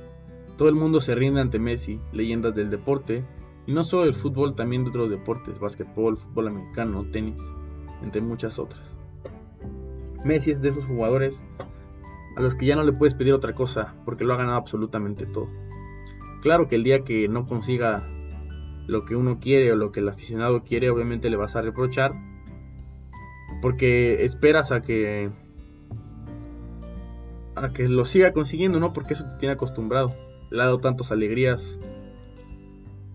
Todo 0.58 0.70
el 0.70 0.76
mundo 0.76 1.00
se 1.00 1.16
rinde 1.16 1.42
ante 1.42 1.60
Messi, 1.60 2.00
leyendas 2.12 2.56
del 2.56 2.70
deporte, 2.70 3.24
y 3.66 3.74
no 3.74 3.84
solo 3.84 4.06
del 4.06 4.14
fútbol, 4.14 4.56
también 4.56 4.84
de 4.84 4.90
otros 4.90 5.10
deportes, 5.10 5.60
básquetbol, 5.60 6.18
fútbol 6.18 6.48
americano, 6.48 7.06
tenis, 7.12 7.42
entre 8.02 8.22
muchas 8.22 8.60
otras. 8.60 8.98
Messi 10.24 10.52
es 10.52 10.62
de 10.62 10.70
esos 10.70 10.86
jugadores 10.86 11.46
a 12.36 12.42
los 12.42 12.56
que 12.56 12.66
ya 12.66 12.76
no 12.76 12.84
le 12.84 12.94
puedes 12.94 13.14
pedir 13.14 13.34
otra 13.34 13.54
cosa, 13.54 13.96
porque 14.06 14.24
lo 14.24 14.34
ha 14.34 14.38
ganado 14.38 14.58
absolutamente 14.58 15.26
todo. 15.26 15.48
Claro 16.42 16.68
que 16.68 16.76
el 16.76 16.84
día 16.84 17.04
que 17.04 17.28
no 17.28 17.46
consiga 17.46 18.08
lo 18.88 19.06
que 19.06 19.16
uno 19.16 19.40
quiere 19.40 19.72
o 19.72 19.76
lo 19.76 19.92
que 19.92 20.00
el 20.00 20.10
aficionado 20.10 20.64
quiere, 20.64 20.90
obviamente 20.90 21.30
le 21.30 21.36
vas 21.36 21.56
a 21.56 21.62
reprochar, 21.62 22.14
porque 23.62 24.24
esperas 24.24 24.72
a 24.72 24.82
que 24.82 25.30
a 27.56 27.74
que 27.74 27.88
lo 27.88 28.06
siga 28.06 28.32
consiguiendo, 28.32 28.80
¿no? 28.80 28.94
Porque 28.94 29.14
eso 29.14 29.28
te 29.28 29.36
tiene 29.36 29.54
acostumbrado. 29.54 30.14
Le 30.50 30.62
ha 30.62 30.66
dado 30.66 30.80
tantas 30.80 31.12
alegrías 31.12 31.78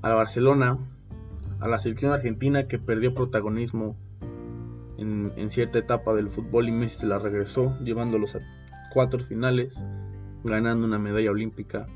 a 0.02 0.12
Barcelona, 0.12 0.78
a 1.60 1.68
la 1.68 1.78
selección 1.78 2.12
argentina 2.12 2.68
que 2.68 2.78
perdió 2.78 3.14
protagonismo 3.14 3.96
en, 4.98 5.32
en, 5.36 5.50
cierta 5.50 5.78
etapa 5.78 6.14
del 6.14 6.30
fútbol 6.30 6.68
y 6.68 6.72
Messi 6.72 7.00
se 7.00 7.06
la 7.06 7.18
regresó, 7.18 7.78
llevándolos 7.80 8.36
a 8.36 8.40
cuatro 8.92 9.22
finales, 9.22 9.74
ganando 10.44 10.86
una 10.86 10.98
medalla 10.98 11.30
olímpica. 11.30 11.86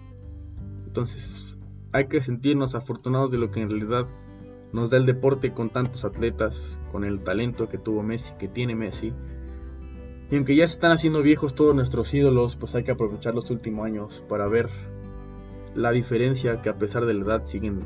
Entonces 0.87 1.59
hay 1.93 2.07
que 2.07 2.21
sentirnos 2.21 2.75
afortunados 2.75 3.31
de 3.31 3.39
lo 3.39 3.51
que 3.51 3.63
en 3.63 3.71
realidad 3.71 4.07
nos 4.73 4.91
da 4.91 4.99
el 4.99 5.07
deporte 5.07 5.53
con 5.53 5.71
tantos 5.71 6.05
atletas, 6.05 6.79
con 6.93 7.05
el 7.05 7.21
talento 7.21 7.69
que 7.69 7.79
tuvo 7.79 8.03
Messi, 8.03 8.35
que 8.39 8.49
tiene 8.49 8.75
Messi. 8.75 9.13
Y 10.31 10.37
aunque 10.37 10.57
ya 10.57 10.67
se 10.67 10.75
están 10.75 10.93
haciendo 10.93 11.23
viejos 11.23 11.55
todos 11.55 11.75
nuestros 11.75 12.13
ídolos, 12.13 12.57
pues 12.57 12.75
hay 12.75 12.85
que 12.85 12.91
aprovechar 12.91 13.35
los 13.35 13.51
últimos 13.51 13.87
años 13.87 14.23
para 14.29 14.47
ver 14.47 14.69
la 15.75 15.91
diferencia 15.93 16.61
que 16.61 16.69
a 16.69 16.77
pesar 16.77 17.07
de 17.07 17.15
la 17.15 17.25
edad 17.25 17.45
siguen 17.45 17.81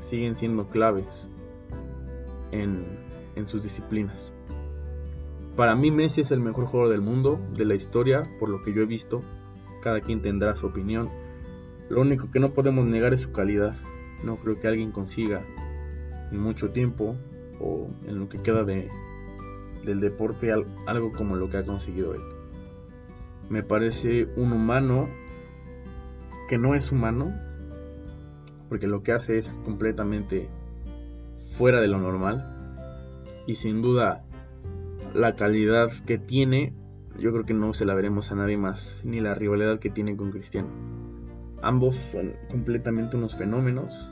siguen 0.00 0.34
siendo 0.34 0.68
claves 0.68 1.26
en, 2.50 2.86
en 3.36 3.48
sus 3.48 3.62
disciplinas. 3.62 4.32
Para 5.58 5.74
mí 5.74 5.90
Messi 5.90 6.20
es 6.20 6.30
el 6.30 6.38
mejor 6.38 6.66
jugador 6.66 6.92
del 6.92 7.00
mundo, 7.00 7.44
de 7.56 7.64
la 7.64 7.74
historia, 7.74 8.22
por 8.38 8.48
lo 8.48 8.62
que 8.62 8.72
yo 8.72 8.80
he 8.82 8.86
visto. 8.86 9.22
Cada 9.82 10.00
quien 10.00 10.22
tendrá 10.22 10.54
su 10.54 10.68
opinión. 10.68 11.10
Lo 11.88 12.00
único 12.00 12.30
que 12.30 12.38
no 12.38 12.52
podemos 12.52 12.86
negar 12.86 13.12
es 13.12 13.22
su 13.22 13.32
calidad. 13.32 13.74
No 14.22 14.36
creo 14.36 14.60
que 14.60 14.68
alguien 14.68 14.92
consiga 14.92 15.44
en 16.30 16.38
mucho 16.38 16.70
tiempo 16.70 17.16
o 17.60 17.88
en 18.06 18.20
lo 18.20 18.28
que 18.28 18.40
queda 18.40 18.62
de, 18.62 18.88
del 19.84 19.98
deporte 19.98 20.52
algo 20.52 21.10
como 21.10 21.34
lo 21.34 21.50
que 21.50 21.56
ha 21.56 21.66
conseguido 21.66 22.14
él. 22.14 22.22
Me 23.50 23.64
parece 23.64 24.28
un 24.36 24.52
humano 24.52 25.08
que 26.48 26.56
no 26.56 26.76
es 26.76 26.92
humano, 26.92 27.34
porque 28.68 28.86
lo 28.86 29.02
que 29.02 29.10
hace 29.10 29.38
es 29.38 29.60
completamente 29.64 30.48
fuera 31.56 31.80
de 31.80 31.88
lo 31.88 31.98
normal 31.98 32.94
y 33.48 33.56
sin 33.56 33.82
duda 33.82 34.24
la 35.14 35.34
calidad 35.36 35.90
que 36.06 36.18
tiene, 36.18 36.74
yo 37.18 37.32
creo 37.32 37.44
que 37.44 37.54
no 37.54 37.72
se 37.72 37.84
la 37.84 37.94
veremos 37.94 38.30
a 38.32 38.36
nadie 38.36 38.56
más, 38.56 39.02
ni 39.04 39.20
la 39.20 39.34
rivalidad 39.34 39.78
que 39.78 39.90
tiene 39.90 40.16
con 40.16 40.30
Cristiano. 40.30 40.68
Ambos 41.62 41.96
son 41.96 42.34
completamente 42.50 43.16
unos 43.16 43.36
fenómenos. 43.36 44.10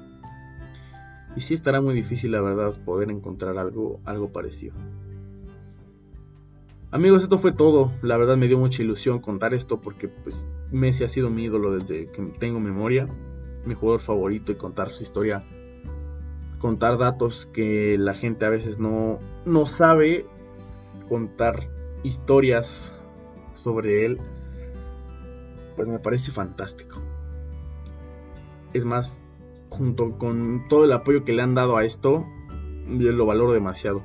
Y 1.36 1.40
sí 1.40 1.54
estará 1.54 1.80
muy 1.80 1.94
difícil, 1.94 2.32
la 2.32 2.40
verdad, 2.40 2.74
poder 2.84 3.10
encontrar 3.10 3.58
algo, 3.58 4.00
algo 4.04 4.32
parecido. 4.32 4.74
Amigos, 6.90 7.22
esto 7.22 7.38
fue 7.38 7.52
todo. 7.52 7.92
La 8.02 8.16
verdad 8.16 8.36
me 8.36 8.48
dio 8.48 8.58
mucha 8.58 8.82
ilusión 8.82 9.20
contar 9.20 9.52
esto 9.54 9.80
porque 9.80 10.08
pues, 10.08 10.46
Messi 10.70 11.04
ha 11.04 11.08
sido 11.08 11.30
mi 11.30 11.44
ídolo 11.44 11.76
desde 11.76 12.10
que 12.10 12.22
tengo 12.38 12.58
memoria. 12.58 13.06
Mi 13.66 13.74
jugador 13.74 14.00
favorito 14.00 14.50
y 14.50 14.54
contar 14.54 14.88
su 14.88 15.02
historia. 15.02 15.44
Contar 16.58 16.96
datos 16.96 17.46
que 17.52 17.98
la 17.98 18.14
gente 18.14 18.46
a 18.46 18.50
veces 18.50 18.78
no, 18.78 19.18
no 19.44 19.66
sabe 19.66 20.26
contar 21.06 21.68
historias 22.02 22.96
sobre 23.62 24.04
él, 24.04 24.18
pues 25.74 25.88
me 25.88 25.98
parece 25.98 26.32
fantástico. 26.32 27.02
Es 28.72 28.84
más, 28.84 29.20
junto 29.70 30.18
con 30.18 30.66
todo 30.68 30.84
el 30.84 30.92
apoyo 30.92 31.24
que 31.24 31.32
le 31.32 31.42
han 31.42 31.54
dado 31.54 31.76
a 31.76 31.84
esto, 31.84 32.26
yo 32.88 33.12
lo 33.12 33.26
valoro 33.26 33.52
demasiado. 33.52 34.02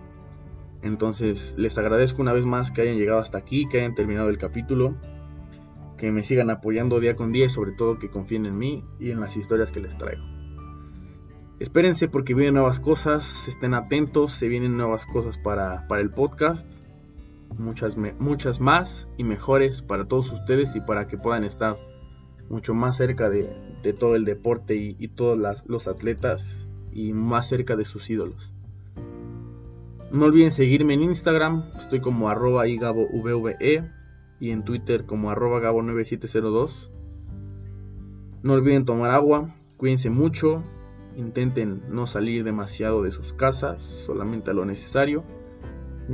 Entonces, 0.82 1.56
les 1.58 1.78
agradezco 1.78 2.22
una 2.22 2.34
vez 2.34 2.45
más 2.45 2.72
que 2.72 2.82
hayan 2.82 2.97
llegado 2.97 3.20
hasta 3.20 3.38
aquí, 3.38 3.68
que 3.70 3.80
hayan 3.80 3.93
terminado 3.93 4.30
el 4.30 4.38
capítulo, 4.38 4.95
que 5.97 6.12
me 6.12 6.24
sigan 6.24 6.49
apoyando 6.49 6.99
día 6.99 7.16
con 7.16 7.32
día 7.32 7.45
y 7.45 7.49
sobre 7.49 7.74
todo 7.74 7.99
que 7.99 8.10
confíen 8.10 8.47
en 8.47 8.58
mí 8.58 8.84
y 8.99 9.12
en 9.12 9.20
las 9.20 9.38
historias 9.38 9.72
que 9.72 9.80
les 9.80 9.95
traigo. 9.97 10.24
Espérense 11.60 12.08
porque 12.08 12.34
vienen 12.34 12.56
nuevas 12.56 12.80
cosas, 12.80 13.47
estén 13.47 13.76
atentos, 13.76 14.32
se 14.32 14.47
vienen 14.47 14.76
nuevas 14.76 15.06
cosas 15.06 15.38
para, 15.38 15.88
para 15.88 16.02
el 16.02 16.10
podcast 16.10 16.68
muchas, 17.58 17.95
muchas 18.20 18.60
más 18.60 19.10
y 19.18 19.24
mejores 19.24 19.82
para 19.82 20.06
todos 20.06 20.32
ustedes 20.32 20.76
y 20.76 20.82
para 20.82 21.08
que 21.08 21.18
puedan 21.18 21.43
estar 21.43 21.78
mucho 22.49 22.74
más 22.74 22.97
cerca 22.97 23.30
de, 23.30 23.47
todo 23.99 24.16
el 24.16 24.26
deporte 24.26 24.76
y, 24.76 25.08
todos 25.10 25.38
los 25.66 25.88
atletas 25.88 26.68
y 26.91 27.14
más 27.14 27.47
cerca 27.47 27.76
de 27.76 27.86
sus 27.86 28.10
ídolos. 28.10 28.54
No 30.12 30.26
olviden 30.26 30.52
seguirme 30.52 30.93
en 30.95 31.04
Instagram, 31.04 31.64
estoy 31.78 32.02
como 32.02 32.30
arroba 32.30 32.64
vve 32.64 33.89
y 34.39 34.52
en 34.52 34.66
Twitter 34.66 35.06
como 35.06 35.32
arroba 35.32 35.62
gabo9702. 35.62 36.89
No 38.43 38.54
olviden 38.54 38.86
tomar 38.86 39.12
agua, 39.12 39.56
cuídense 39.78 40.10
mucho, 40.10 40.64
intenten 41.16 41.84
no 41.89 42.08
salir 42.08 42.43
demasiado 42.43 43.04
de 43.04 43.12
sus 43.12 43.34
casas, 43.34 43.82
solamente 43.82 44.52
a 44.52 44.54
lo 44.54 44.66
necesario 44.66 45.24
y 45.24 45.40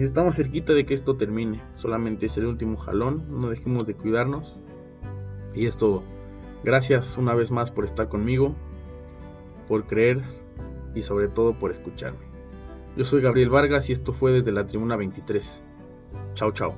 estamos 0.04 0.36
cerquita 0.36 0.74
de 0.74 0.86
que 0.86 0.94
esto 0.94 1.16
termine. 1.16 1.62
Solamente 1.76 2.28
es 2.28 2.38
el 2.38 2.46
último 2.46 2.78
jalón. 2.78 3.26
No 3.30 3.50
dejemos 3.50 3.86
de 3.88 3.96
cuidarnos. 3.96 4.58
Y 5.54 5.66
es 5.66 5.78
todo. 5.78 6.04
Gracias 6.64 7.18
una 7.18 7.34
vez 7.34 7.52
más 7.52 7.72
por 7.72 7.86
estar 7.86 8.10
conmigo, 8.10 8.56
por 9.68 9.86
creer 9.86 10.22
y 10.94 11.02
sobre 11.02 11.28
todo 11.28 11.58
por 11.58 11.72
escucharme. 11.72 12.28
Yo 12.96 13.06
soy 13.06 13.22
Gabriel 13.22 13.50
Vargas 13.50 13.90
y 13.90 13.94
esto 13.94 14.12
fue 14.12 14.32
desde 14.32 14.52
la 14.52 14.66
Tribuna 14.66 14.96
23. 14.96 15.64
Chao, 16.34 16.52
chao. 16.52 16.76